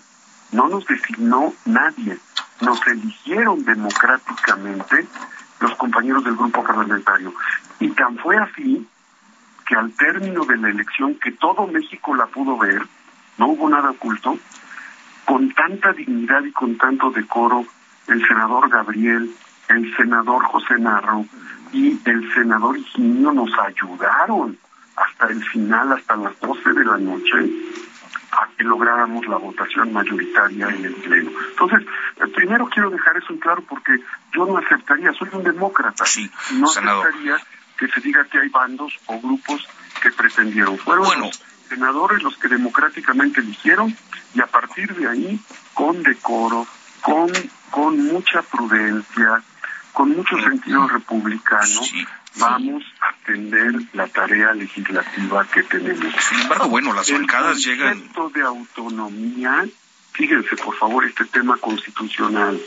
[0.51, 2.19] no nos designó nadie,
[2.61, 5.07] nos eligieron democráticamente
[5.59, 7.33] los compañeros del grupo parlamentario.
[7.79, 8.87] Y tan fue así
[9.65, 12.83] que al término de la elección, que todo México la pudo ver,
[13.41, 14.37] no hubo nada oculto,
[15.25, 17.65] con tanta dignidad y con tanto decoro,
[18.07, 19.33] el senador Gabriel,
[19.67, 21.25] el senador José Narro
[21.73, 24.59] y el senador Higinio nos ayudaron
[24.95, 27.37] hasta el final, hasta las 12 de la noche,
[28.31, 31.31] a que lográramos la votación mayoritaria en el Pleno.
[31.49, 31.81] Entonces,
[32.17, 33.93] eh, primero quiero dejar eso en claro porque
[34.33, 37.37] yo no aceptaría, soy un demócrata, sí, no aceptaría
[37.79, 39.67] que se diga que hay bandos o grupos
[39.99, 40.77] que pretendieron.
[40.77, 41.31] Fueron bueno
[41.71, 43.95] senadores los que democráticamente eligieron
[44.35, 45.39] y a partir de ahí,
[45.73, 46.67] con decoro,
[47.01, 47.31] con,
[47.69, 49.41] con mucha prudencia,
[49.93, 51.81] con mucho sentido republicano,
[52.35, 56.13] vamos a atender la tarea legislativa que tenemos.
[56.29, 57.87] Sin embargo, bueno, las bancadas llegan...
[57.87, 59.65] El concepto de autonomía,
[60.11, 62.59] fíjense por favor este tema constitucional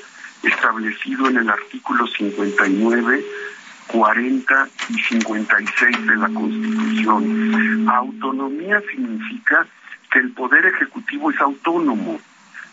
[0.42, 3.24] establecido en el artículo 59
[3.88, 7.88] 40 y 56 de la Constitución.
[7.88, 9.66] Autonomía significa
[10.10, 12.20] que el poder ejecutivo es autónomo.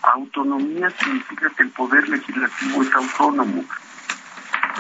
[0.02, 3.64] Autonomía significa que el poder legislativo es autónomo.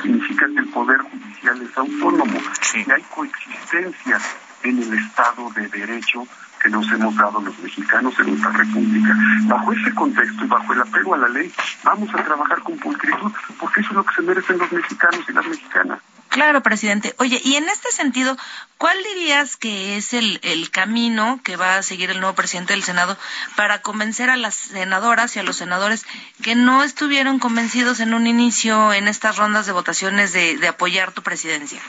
[0.02, 2.40] Significa que el poder judicial es autónomo.
[2.74, 4.20] Y hay coexistencia
[4.64, 6.28] en el Estado de Derecho
[6.62, 9.16] que nos hemos dado los mexicanos en nuestra república.
[9.46, 11.52] Bajo ese contexto y bajo el apego a la ley,
[11.84, 15.34] vamos a trabajar con pulcritud, porque eso es lo que se merecen los mexicanos y
[15.34, 16.00] las mexicanas.
[16.32, 17.14] Claro, presidente.
[17.18, 18.38] Oye, y en este sentido,
[18.78, 22.84] ¿cuál dirías que es el, el, camino que va a seguir el nuevo presidente del
[22.84, 23.18] Senado
[23.58, 26.06] para convencer a las senadoras y a los senadores
[26.42, 31.22] que no estuvieron convencidos en un inicio en estas rondas de votaciones de, apoyar tu
[31.22, 31.82] presidencia?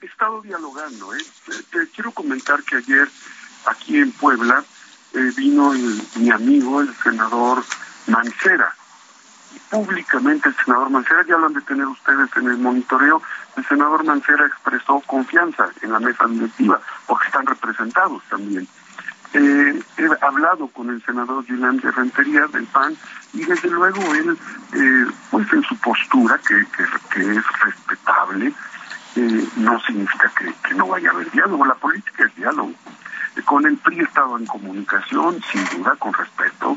[0.00, 1.12] He estado dialogando.
[1.12, 1.24] ¿eh?
[1.72, 3.10] Te, quiero comentar que ayer
[3.66, 4.64] aquí en Puebla
[5.14, 5.72] eh, vino
[6.14, 7.64] mi amigo, el senador
[8.06, 8.72] Mancera
[9.70, 13.22] públicamente el senador Mancera, ya lo han de tener ustedes en el monitoreo,
[13.56, 18.66] el senador Mancera expresó confianza en la mesa directiva, porque están representados también.
[19.34, 22.94] Eh, he hablado con el senador Julián de Rentería del PAN
[23.32, 24.36] y desde luego él,
[24.74, 26.66] eh, pues en su postura, que,
[27.14, 28.52] que, es respetable,
[29.16, 32.72] eh, no significa que no vaya a haber diálogo, la política es diálogo.
[33.44, 36.76] Con el PRI he estado en comunicación, sin duda, con respeto.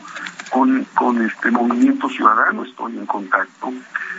[0.50, 3.74] Con, con este Movimiento Ciudadano estoy en contacto.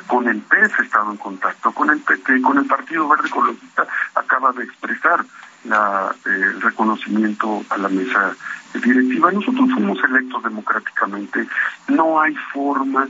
[0.07, 1.73] Con el PES he estado en contacto.
[1.73, 5.25] Con el PT, con el Partido Verde Ecologista acaba de expresar
[5.65, 8.37] la, el reconocimiento a la mesa
[8.75, 9.33] directiva.
[9.33, 11.49] Nosotros fuimos electos democráticamente.
[11.89, 13.09] No hay forma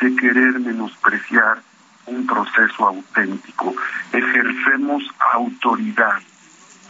[0.00, 1.62] de querer menospreciar
[2.06, 3.74] un proceso auténtico.
[4.12, 6.20] Ejercemos autoridad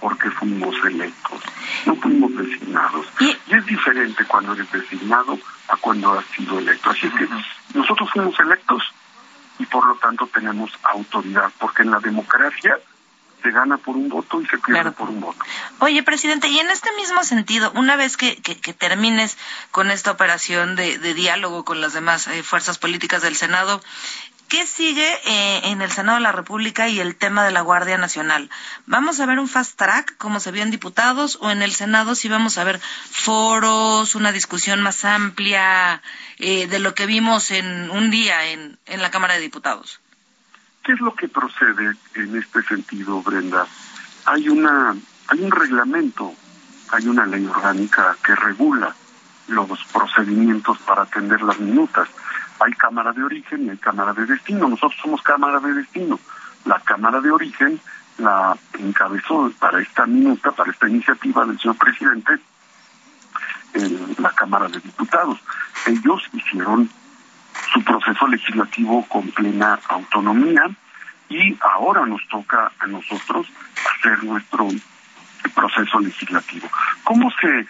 [0.00, 1.40] porque fuimos electos,
[1.86, 3.06] no fuimos designados.
[3.20, 6.90] Y, es diferente cuando eres designado a cuando has sido electo.
[6.90, 7.28] Así es que
[7.74, 8.82] nosotros fuimos electos
[9.58, 12.78] y por lo tanto tenemos autoridad, porque en la democracia
[13.44, 15.38] se gana por un voto y se pierde por un voto.
[15.80, 19.36] Oye, presidente, y en este mismo sentido, una vez que, que, termines
[19.70, 23.82] con esta operación de, de, diálogo con las demás eh, fuerzas políticas del Senado,
[24.54, 27.98] ¿Qué sigue eh, en el Senado de la República y el tema de la Guardia
[27.98, 28.48] Nacional?
[28.86, 32.14] ¿Vamos a ver un fast track como se vio en diputados o en el Senado
[32.14, 36.00] sí vamos a ver foros, una discusión más amplia
[36.38, 39.98] eh, de lo que vimos en un día en, en la Cámara de Diputados?
[40.84, 43.66] ¿Qué es lo que procede en este sentido, Brenda?
[44.24, 44.94] Hay una
[45.26, 46.32] hay un reglamento,
[46.92, 48.94] hay una ley orgánica que regula
[49.48, 52.08] los procedimientos para atender las minutas.
[52.64, 54.68] Hay cámara de origen y hay cámara de destino.
[54.68, 56.18] Nosotros somos cámara de destino.
[56.64, 57.78] La cámara de origen
[58.16, 62.38] la encabezó para esta minuta, para esta iniciativa del señor presidente,
[63.74, 65.38] en la Cámara de Diputados.
[65.86, 66.88] Ellos hicieron
[67.72, 70.62] su proceso legislativo con plena autonomía
[71.28, 73.46] y ahora nos toca a nosotros
[73.98, 74.68] hacer nuestro
[75.54, 76.68] proceso legislativo.
[77.02, 77.66] ¿Cómo se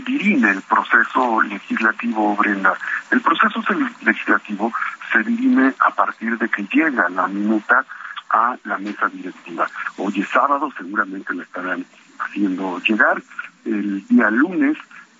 [0.00, 2.74] dirime el proceso legislativo, Brenda?
[3.10, 3.62] El proceso
[4.02, 4.72] legislativo
[5.12, 7.84] se dirime a partir de que llega la minuta
[8.30, 9.68] a la mesa directiva.
[9.96, 11.84] Hoy es sábado, seguramente la estarán
[12.18, 13.22] haciendo llegar.
[13.64, 14.76] El día lunes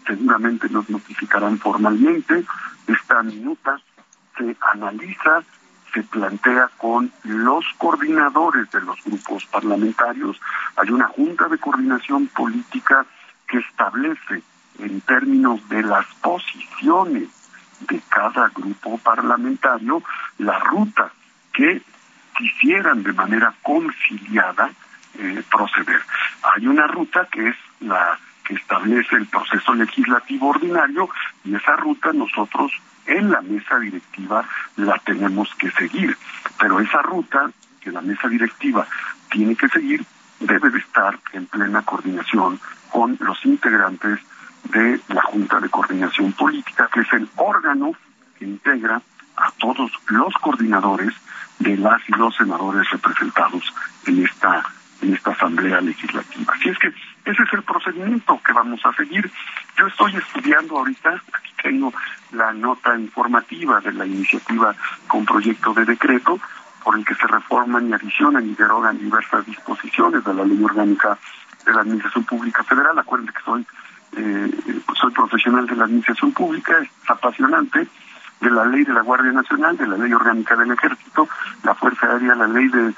[0.07, 2.45] seguramente nos notificarán formalmente.
[2.87, 3.81] Esta minuta
[4.37, 5.43] se analiza,
[5.93, 10.41] se plantea con los coordinadores de los grupos parlamentarios.
[10.77, 13.07] Hay una junta de coordinación política
[13.47, 14.43] que establece
[14.79, 17.29] en términos de las posiciones
[17.81, 20.03] de cada grupo parlamentario
[20.39, 21.13] la ruta
[21.53, 21.83] que
[22.37, 24.71] quisieran de manera conciliada
[25.19, 26.01] eh, proceder.
[26.43, 31.09] Hay una ruta que es la que establece el proceso legislativo ordinario
[31.45, 32.73] y esa ruta nosotros
[33.07, 34.47] en la mesa directiva
[34.77, 36.17] la tenemos que seguir.
[36.59, 37.51] Pero esa ruta
[37.81, 38.87] que la mesa directiva
[39.31, 40.05] tiene que seguir
[40.41, 42.61] debe de estar en plena coordinación
[42.91, 44.21] con los integrantes
[44.65, 47.93] de la Junta de Coordinación Política, que es el órgano
[48.39, 49.01] que integra
[49.37, 51.13] a todos los coordinadores
[51.59, 53.73] de las y los senadores representados
[54.07, 54.65] en esta
[55.03, 56.55] en esta asamblea legislativa.
[56.55, 59.31] Así es que ese es el procedimiento que vamos a seguir.
[59.77, 61.93] Yo estoy estudiando ahorita, aquí tengo
[62.33, 64.75] la nota informativa de la iniciativa
[65.07, 66.39] con proyecto de decreto
[66.83, 71.19] por el que se reforman y adicionan y derogan diversas disposiciones de la ley orgánica
[71.65, 72.99] de la Administración Pública Federal.
[72.99, 73.67] Acuérdense que soy
[74.17, 74.51] eh,
[75.01, 77.87] soy profesional de la Administración Pública, es apasionante
[78.41, 81.29] de la ley de la Guardia Nacional, de la ley orgánica del Ejército,
[81.63, 82.95] la Fuerza Aérea, la ley de,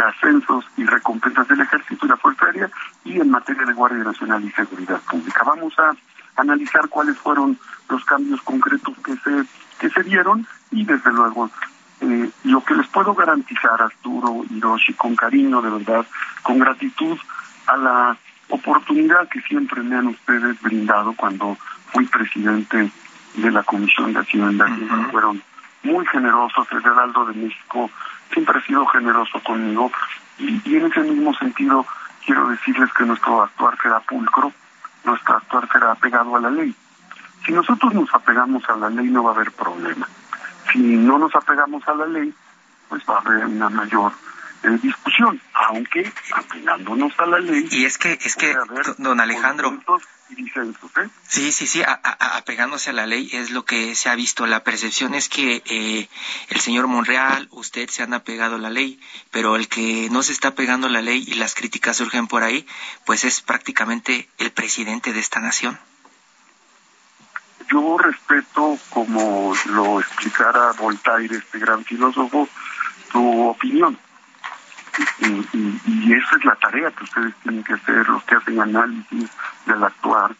[0.00, 2.70] ascensos y recompensas del Ejército y la Fuerza Aérea,
[3.04, 5.42] y en materia de Guardia Nacional y Seguridad Pública.
[5.44, 5.94] Vamos a
[6.36, 7.58] analizar cuáles fueron
[7.88, 9.44] los cambios concretos que se,
[9.78, 11.48] que se dieron y desde luego
[12.00, 16.06] eh, lo que les puedo garantizar, Arturo, Hiroshi, con cariño, de verdad,
[16.42, 17.16] con gratitud
[17.66, 18.16] a la
[18.48, 21.56] oportunidad que siempre me han ustedes brindado cuando
[21.92, 22.90] fui presidente
[23.34, 24.66] de la Comisión de Hacienda,
[25.10, 25.42] fueron
[25.82, 26.66] muy generosos.
[26.72, 27.90] El Heraldo de México
[28.32, 29.90] siempre ha sido generoso conmigo
[30.38, 31.86] y, en ese mismo sentido
[32.24, 34.52] quiero decirles que nuestro actuar será pulcro,
[35.04, 36.74] nuestro actuar será apegado a la ley.
[37.44, 40.08] Si nosotros nos apegamos a la ley no va a haber problema.
[40.72, 42.32] Si no nos apegamos a la ley,
[42.88, 44.12] pues va a haber una mayor
[44.64, 47.68] eh, discusión, aunque apegándonos a la ley.
[47.70, 48.54] Y es que, es que,
[48.98, 49.78] don Alejandro.
[50.36, 51.08] ¿eh?
[51.28, 54.46] Sí, sí, sí, apegándose a, la ley es lo que se ha visto.
[54.46, 56.08] La percepción es que eh,
[56.48, 58.98] el señor Monreal, usted se han apegado a la ley,
[59.30, 62.42] pero el que no se está pegando a la ley y las críticas surgen por
[62.42, 62.66] ahí,
[63.04, 65.78] pues es prácticamente el presidente de esta nación.
[67.70, 72.48] Yo respeto, como lo explicara Voltaire, este gran filósofo,
[73.10, 73.98] tu opinión
[75.20, 79.30] y, esa es la tarea que ustedes tienen que hacer, los que hacen análisis
[79.66, 80.34] del actuar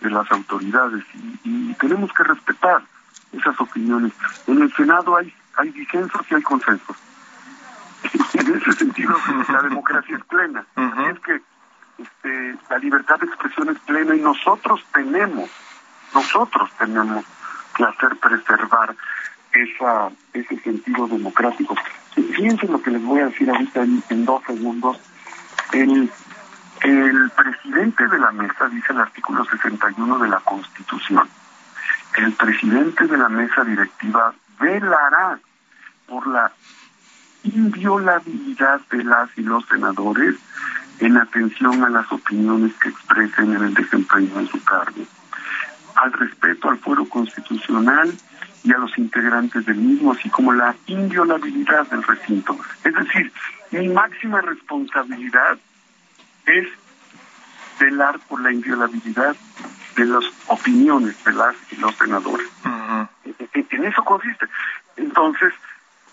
[0.00, 1.04] de las autoridades
[1.44, 2.82] y, tenemos que respetar
[3.32, 4.12] esas opiniones.
[4.46, 6.96] En el Senado hay, hay disensos y hay consensos.
[8.34, 9.16] en ese sentido,
[9.48, 10.64] la democracia es plena.
[11.10, 11.40] Es que
[11.98, 15.50] este, la libertad de expresión es plena y nosotros tenemos,
[16.14, 17.24] nosotros tenemos
[17.76, 18.94] que hacer preservar
[19.52, 21.74] esa, ese sentido democrático.
[22.22, 24.98] Fíjense lo que les voy a decir ahorita en, dos segundos.
[25.72, 26.10] El,
[26.82, 31.28] el presidente de la mesa, dice el artículo 61 de la Constitución,
[32.16, 35.38] el presidente de la mesa directiva velará
[36.06, 36.52] por la
[37.44, 40.36] inviolabilidad de las y los senadores
[40.98, 45.02] en atención a las opiniones que expresen en el desempeño de su cargo,
[45.96, 48.12] al respeto al fuero constitucional
[48.62, 52.58] y a los integrantes del mismo, así como la inviolabilidad del recinto.
[52.84, 53.32] Es decir,
[53.70, 55.58] mi máxima responsabilidad
[56.46, 56.68] es
[57.78, 59.34] velar por la inviolabilidad
[59.96, 62.48] de las opiniones de las y los senadores.
[63.24, 64.46] en, eso consiste.
[64.96, 65.54] Entonces,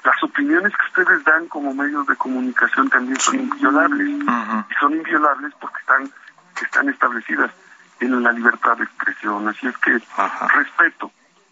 [0.03, 4.07] las opiniones que ustedes dan como medios de comunicación también son inviolables.
[4.07, 6.09] Y son inviolables porque están,
[6.61, 7.51] están establecidas
[7.99, 9.47] en la libertad de expresión.
[9.49, 9.99] Así es que
[10.55, 11.11] respeto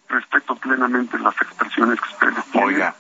[0.10, 2.68] respeto plenamente las expresiones que ustedes tienen.
[2.70, 2.96] Oiga,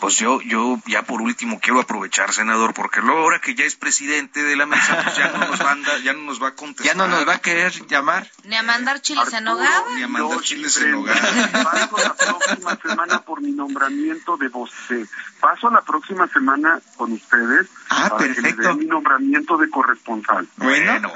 [0.00, 3.74] Pues yo, yo ya por último quiero aprovechar, senador, porque luego ahora que ya es
[3.76, 6.48] presidente de la mesa, pues ya no nos va a, andar- ya no nos va
[6.48, 6.86] a contestar.
[6.86, 8.26] ¿Ya no nos va a querer llamar?
[8.44, 9.84] Ni a mandar chiles en nogada.
[9.96, 11.20] Ni a mandar yo, chiles en nogada.
[11.64, 15.04] Paso la próxima semana por mi nombramiento de voce.
[15.38, 18.62] Paso la próxima semana con ustedes Ah, para que me perfecto.
[18.68, 20.48] den mi nombramiento de corresponsal.
[20.56, 21.12] Bueno,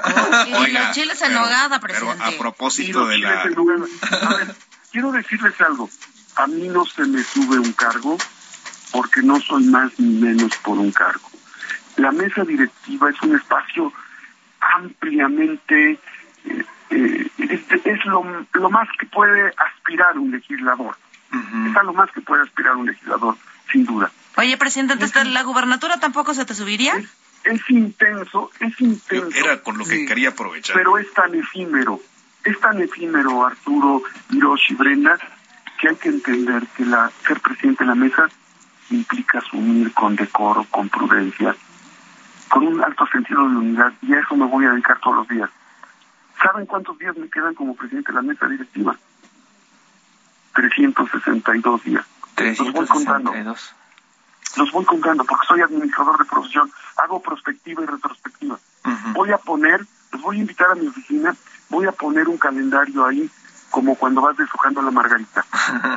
[0.47, 2.23] Y oiga, los chiles en pero- nogada, pero presidente.
[2.23, 3.41] a Y propósito los de chiles la...
[4.29, 4.55] A ver,
[4.95, 5.89] quiero decirles algo.
[6.37, 8.17] A mí no se me sube un cargo
[8.93, 11.29] porque no soy más ni menos por un cargo.
[11.97, 13.91] La mesa directiva es un espacio
[14.61, 15.99] ampliamente,
[16.45, 18.23] eh, eh, es, es lo,
[18.53, 20.95] lo más que puede aspirar un legislador.
[21.33, 21.69] Ujú.
[21.69, 23.35] Es a lo más que puede aspirar un legislador,
[23.69, 24.09] sin duda.
[24.37, 26.95] Oye, presidente, entonces la gubernatura tampoco se te subiría.
[26.95, 27.09] Es,
[27.43, 29.37] es intenso, es intenso.
[29.37, 30.77] Era con lo que quería aprovechar.
[30.77, 31.99] pero es tan efímero,
[32.45, 35.17] es tan efímero Arturo, Hiroshi, Brenda,
[35.79, 38.29] que hay que entender que la, ser presidente de la mesa
[38.91, 41.55] implica asumir con decoro, con prudencia,
[42.49, 45.27] con un alto sentido de unidad, y a eso me voy a dedicar todos los
[45.27, 45.49] días.
[46.41, 48.95] ¿Saben cuántos días me quedan como presidente de la mesa directiva?
[50.53, 52.05] 362 días.
[52.37, 53.31] Los voy contando.
[53.31, 53.75] 362.
[54.57, 58.57] Los voy contando porque soy administrador de profesión, hago prospectiva y retrospectiva.
[59.13, 59.85] Voy a poner,
[60.15, 61.35] los voy a invitar a mi oficina,
[61.69, 63.29] voy a poner un calendario ahí
[63.69, 65.45] como cuando vas deshojando la margarita.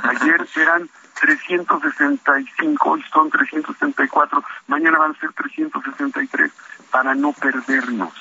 [0.05, 0.89] Ayer eran
[1.21, 6.51] 365, hoy son 364, mañana van a ser 363,
[6.91, 8.13] para no perdernos,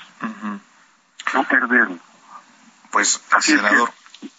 [1.33, 1.99] no perdernos.
[2.91, 3.89] Pues, Así es que- senador
[4.21, 4.29] Yo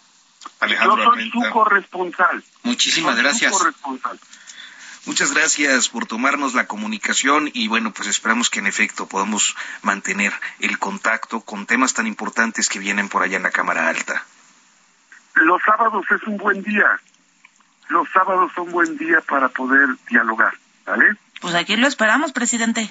[0.60, 2.44] Alejandro soy su Armenta, corresponsal.
[2.64, 3.52] muchísimas soy su gracias.
[3.52, 4.20] corresponsal.
[5.08, 10.34] Muchas gracias por tomarnos la comunicación y bueno, pues esperamos que en efecto podamos mantener
[10.60, 14.22] el contacto con temas tan importantes que vienen por allá en la Cámara Alta.
[15.34, 17.00] Los sábados es un buen día.
[17.88, 20.52] Los sábados son buen día para poder dialogar,
[20.84, 21.16] ¿vale?
[21.40, 22.90] Pues aquí lo esperamos, presidente.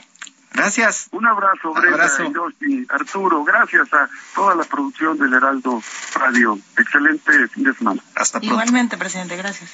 [0.53, 1.09] Gracias.
[1.11, 2.23] Un abrazo, Brenda, Abrazo.
[2.23, 5.83] Hiroshi, Arturo, gracias a toda la producción del Heraldo
[6.15, 6.57] Radio.
[6.79, 8.01] Excelente fin de semana.
[8.15, 8.55] Hasta pronto.
[8.55, 9.69] Igualmente, presidente, gracias.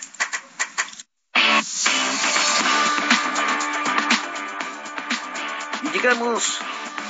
[6.03, 6.59] Llegamos,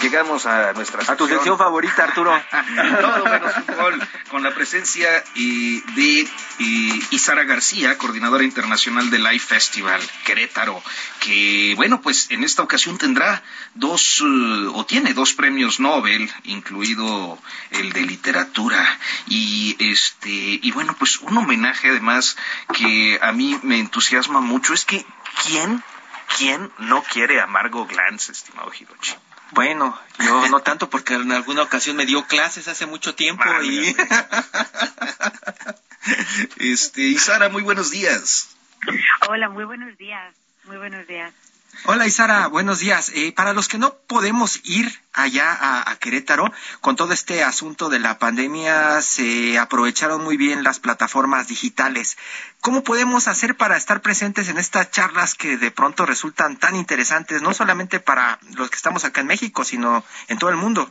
[0.03, 2.31] llegamos a nuestra A tu sección favorita, Arturo.
[3.01, 9.47] Todo menos fútbol, con la presencia eh, de eh, Isara García, coordinadora internacional del Life
[9.47, 10.81] Festival Querétaro,
[11.21, 13.41] que bueno, pues en esta ocasión tendrá
[13.73, 17.39] dos, eh, o tiene dos premios Nobel, incluido
[17.71, 22.37] el de literatura, y este, y bueno, pues un homenaje además
[22.73, 25.03] que a mí me entusiasma mucho, es que
[25.43, 25.83] ¿quién,
[26.37, 29.15] quién no quiere a Margot Glantz, estimado Hirochi?
[29.51, 33.95] Bueno, yo no tanto porque en alguna ocasión me dio clases hace mucho tiempo y
[36.57, 38.55] Este, Isara, muy buenos días.
[39.29, 40.35] Hola, muy buenos días.
[40.65, 41.33] Muy buenos días.
[41.85, 43.11] Hola Isara, buenos días.
[43.13, 46.49] Eh, para los que no podemos ir allá a, a Querétaro,
[46.79, 52.17] con todo este asunto de la pandemia, se aprovecharon muy bien las plataformas digitales.
[52.61, 57.41] ¿Cómo podemos hacer para estar presentes en estas charlas que de pronto resultan tan interesantes,
[57.41, 60.89] no solamente para los que estamos acá en México, sino en todo el mundo?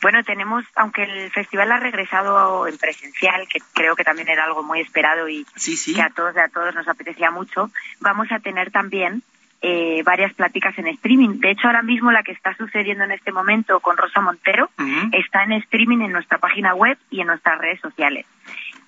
[0.00, 4.62] Bueno, tenemos, aunque el festival ha regresado en presencial, que creo que también era algo
[4.62, 5.92] muy esperado y Sí, sí.
[5.94, 9.22] que a todos y a todos nos apetecía mucho, vamos a tener también
[9.68, 11.40] eh, varias pláticas en streaming.
[11.40, 15.10] De hecho, ahora mismo la que está sucediendo en este momento con Rosa Montero Ujú.
[15.10, 18.26] está en streaming en nuestra página web y en nuestras redes sociales.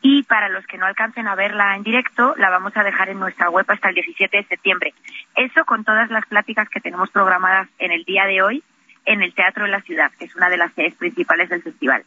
[0.03, 3.19] Y para los que no alcancen a verla en directo, la vamos a dejar en
[3.19, 4.95] nuestra web hasta el 17 de septiembre.
[5.35, 8.63] Eso con todas las pláticas que tenemos programadas en el día de hoy
[9.05, 12.05] en el Teatro de la Ciudad, que es una de las sedes principales del festival.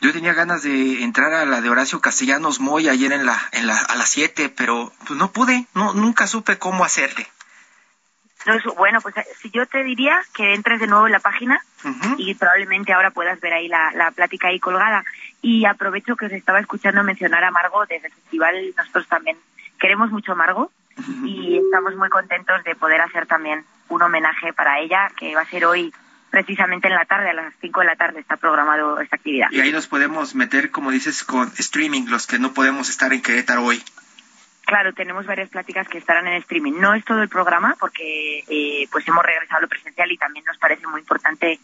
[0.00, 3.66] Yo tenía ganas de entrar a la de Horacio Castellanos Moy ayer en la, en
[3.66, 7.26] la, a las 7, pero pues no pude, no, nunca supe cómo hacerle.
[8.46, 11.60] No, bueno, pues eh, si yo te diría que entres de nuevo en la página
[11.84, 12.16] Ujú.
[12.18, 15.04] y probablemente ahora puedas ver ahí la, la plática ahí colgada.
[15.40, 18.74] Y aprovecho que os estaba escuchando mencionar a Margot desde el festival.
[18.76, 19.36] Nosotros también
[19.78, 20.70] queremos mucho a Margot
[21.24, 25.46] y estamos muy contentos de poder hacer también un homenaje para ella, que va a
[25.46, 25.92] ser hoy
[26.30, 29.48] precisamente en la tarde, a las 5 de la tarde está programado esta actividad.
[29.50, 33.20] Y ahí nos podemos meter, como dices, con streaming, los que no podemos estar en
[33.20, 33.82] Querétaro hoy.
[34.64, 36.74] Claro, tenemos varias pláticas que estarán en streaming.
[36.80, 40.44] No es todo el programa porque eh, pues hemos regresado a lo presencial y también
[40.44, 41.58] nos parece muy importante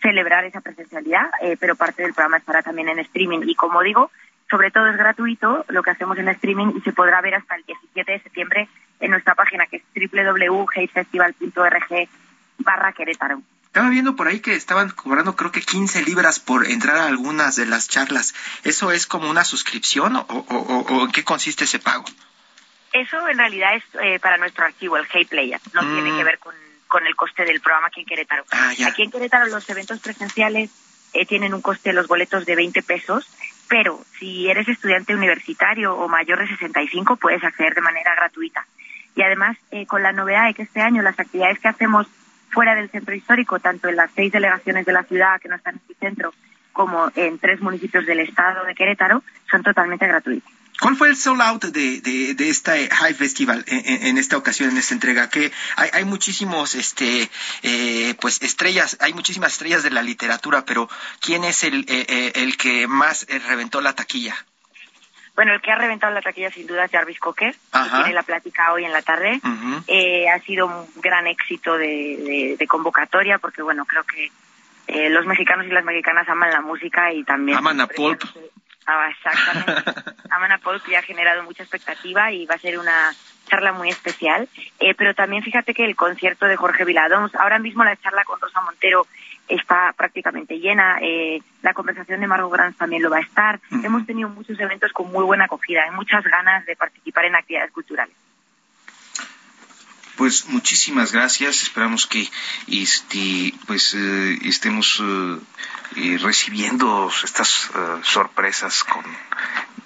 [0.00, 3.40] celebrar esa presencialidad, eh, pero parte del programa estará también en streaming.
[3.46, 4.10] Y como digo,
[4.48, 7.64] sobre todo es gratuito lo que hacemos en streaming y se podrá ver hasta el
[7.64, 8.68] 17 de septiembre
[8.98, 12.08] en nuestra página que es www.hatefestival.org
[12.58, 13.42] barra Querétaro.
[13.70, 17.54] Estaba viendo por ahí que estaban cobrando creo que 15 libras por entrar a algunas
[17.54, 18.34] de las charlas.
[18.64, 22.04] ¿Eso es como una suscripción o, o- o- o en qué consiste ese pago?
[22.92, 25.60] Eso en realidad es eh, para nuestro archivo, el Hey Player.
[25.72, 25.94] No Mm.
[25.94, 26.52] tiene que ver con,
[26.88, 28.44] con el coste del programa aquí en Querétaro.
[28.50, 28.72] Ah.
[28.88, 30.70] Aquí en Querétaro los eventos presenciales
[31.12, 33.24] eh, tienen un coste de los boletos de 20 pesos,
[33.68, 38.66] pero si eres estudiante universitario o mayor de 65 puedes acceder de manera gratuita.
[39.14, 42.08] Y además, eh, con la novedad de que este año las actividades que hacemos
[42.50, 45.74] fuera del centro histórico, tanto en las seis delegaciones de la ciudad que no están
[45.76, 46.34] en el centro,
[46.72, 50.50] como en tres municipios del estado de Querétaro, son totalmente gratuitas.
[50.80, 54.38] ¿Cuál fue el sold out de, de, de este High Festival en, en- en esta
[54.38, 55.28] ocasión, en esta entrega?
[55.28, 57.28] Que hay, hay muchísimos, este,
[57.62, 60.88] eh, pues estrellas, hay muchísimas estrellas de la literatura, pero
[61.20, 64.34] ¿quién es el, eh, eh, el que más eh, reventó la taquilla?
[65.40, 68.22] Bueno, el que ha reventado la taquilla sin duda es Jarvis Cocker, que tiene la
[68.22, 69.40] plática hoy en la tarde.
[69.86, 74.30] Eh, ha sido un gran éxito de, de- de convocatoria porque, bueno, creo que
[74.88, 77.56] eh, los mexicanos y las mexicanas aman la música y también...
[77.56, 78.20] Aman a Pulp.
[78.86, 80.02] Ah, exactamente.
[80.30, 83.10] aman a Pulp y ha generado mucha expectativa y va a ser una
[83.48, 84.46] charla muy especial.
[84.78, 88.38] Eh, pero también fíjate que el concierto de Jorge Viladons, ahora mismo la charla con
[88.42, 89.06] Rosa Montero
[89.50, 90.98] está prácticamente llena.
[91.02, 93.60] Eh, la conversación de Margot Grants también lo va a estar.
[93.70, 93.84] Ujú.
[93.84, 95.82] Hemos tenido muchos eventos con muy buena acogida.
[95.84, 98.14] Hay muchas ganas de participar en actividades culturales.
[100.16, 101.62] Pues muchísimas gracias.
[101.62, 102.28] Esperamos que
[102.68, 105.38] este, pues eh, estemos eh,
[105.96, 109.02] eh, recibiendo estas eh, sorpresas con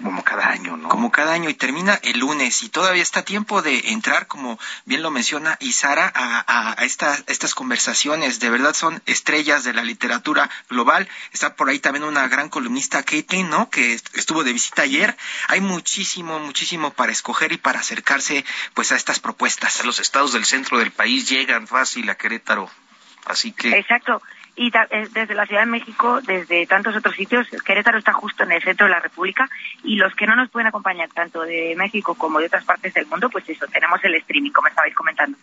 [0.02, 0.88] como cada año, ¿no?
[0.88, 5.02] Como cada año y termina el lunes y todavía está tiempo de entrar, como bien
[5.02, 8.40] lo menciona Isara, a, a, a esta- estas conversaciones.
[8.40, 11.08] De verdad son estrellas de la literatura global.
[11.32, 13.70] Está por ahí también una gran columnista, Caitlin, ¿no?
[13.70, 15.16] Que est- estuvo de visita ayer.
[15.48, 19.80] Hay muchísimo, muchísimo para escoger y para acercarse pues a estas propuestas.
[19.80, 22.70] A los estados del centro del país llegan fácil a Querétaro.
[23.26, 24.20] Así que Exacto.
[24.56, 28.44] Y ta- eh, desde la Ciudad de México, desde tantos otros sitios, Querétaro está justo
[28.44, 29.48] en el centro de la República
[29.82, 33.06] y los que no nos pueden acompañar tanto de México como de otras partes del
[33.06, 35.36] mundo, pues eso, tenemos el streaming, como estabais comentando.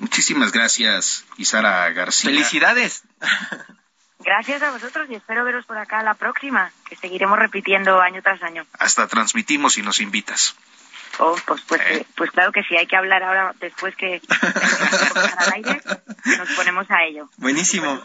[0.00, 2.30] muchísimas gracias, Isara García.
[2.30, 3.04] Felicidades.
[4.18, 8.42] Gracias a vosotros y espero veros por acá la próxima, que seguiremos repitiendo año tras
[8.42, 8.66] año.
[8.78, 10.56] Hasta transmitimos y nos invitas.
[11.18, 12.06] Oh, pues, pues, Eh.
[12.14, 14.20] pues claro que sí, hay que hablar ahora después que
[15.38, 15.82] al aire,
[16.38, 17.28] nos ponemos a ello.
[17.38, 18.02] Buenísimo.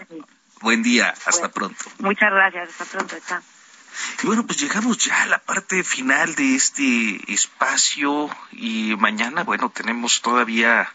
[0.62, 1.54] Buen día, hasta Bueno.
[1.54, 1.86] pronto.
[2.00, 3.42] Muchas gracias, hasta pronto, chao.
[4.24, 9.70] Y bueno, pues llegamos ya a la parte final de este espacio y mañana, bueno,
[9.70, 10.88] tenemos todavía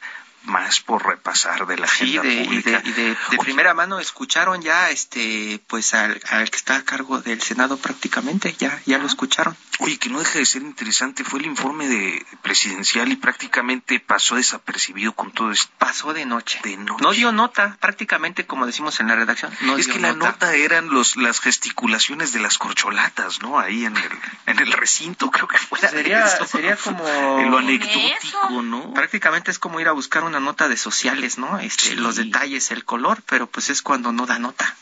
[0.47, 2.81] más por repasar de la Sí, agenda y pública.
[2.81, 7.21] de, y de- primera mano escucharon ya este pues al, al que está a cargo
[7.21, 9.57] del Senado prácticamente, ya, ya lo escucharon.
[9.79, 14.37] Oye, que no deja de ser interesante, fue el informe de presidencial y prácticamente pasó
[14.37, 15.71] desapercibido con todo esto.
[15.79, 16.59] Pasó de noche.
[16.63, 17.03] De noche.
[17.05, 19.53] No dio nota, prácticamente como decimos en la redacción.
[19.61, 23.59] No es dio que la nota eran los las gesticulaciones de las corcholatas, ¿no?
[23.59, 24.11] Ahí en el,
[24.47, 25.79] en el recinto, creo que fue.
[25.79, 27.05] Sería, sería como...
[27.37, 28.95] En lo anecdótico, ¿no?
[28.95, 31.59] Prácticamente es como ir a buscar una nota de sociales, ¿no?
[31.59, 31.95] Este, Sí.
[31.95, 34.77] Los detalles, el color, pero pues es cuando no da nota.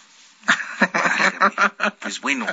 [2.00, 2.46] Pues bueno,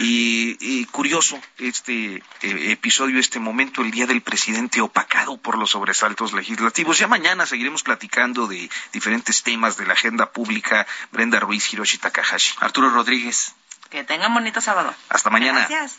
[0.00, 5.70] y, y curioso este eh, episodio, este momento, el día del presidente opacado por los
[5.70, 6.98] sobresaltos legislativos.
[6.98, 10.86] Ya mañana seguiremos platicando de diferentes temas de la agenda pública.
[11.12, 12.54] Brenda Ruiz, Hiroshi Takahashi.
[12.60, 13.54] Arturo Rodríguez.
[13.90, 14.94] Que tengan bonito sábado.
[15.08, 15.66] Hasta mañana.
[15.68, 15.98] Gracias.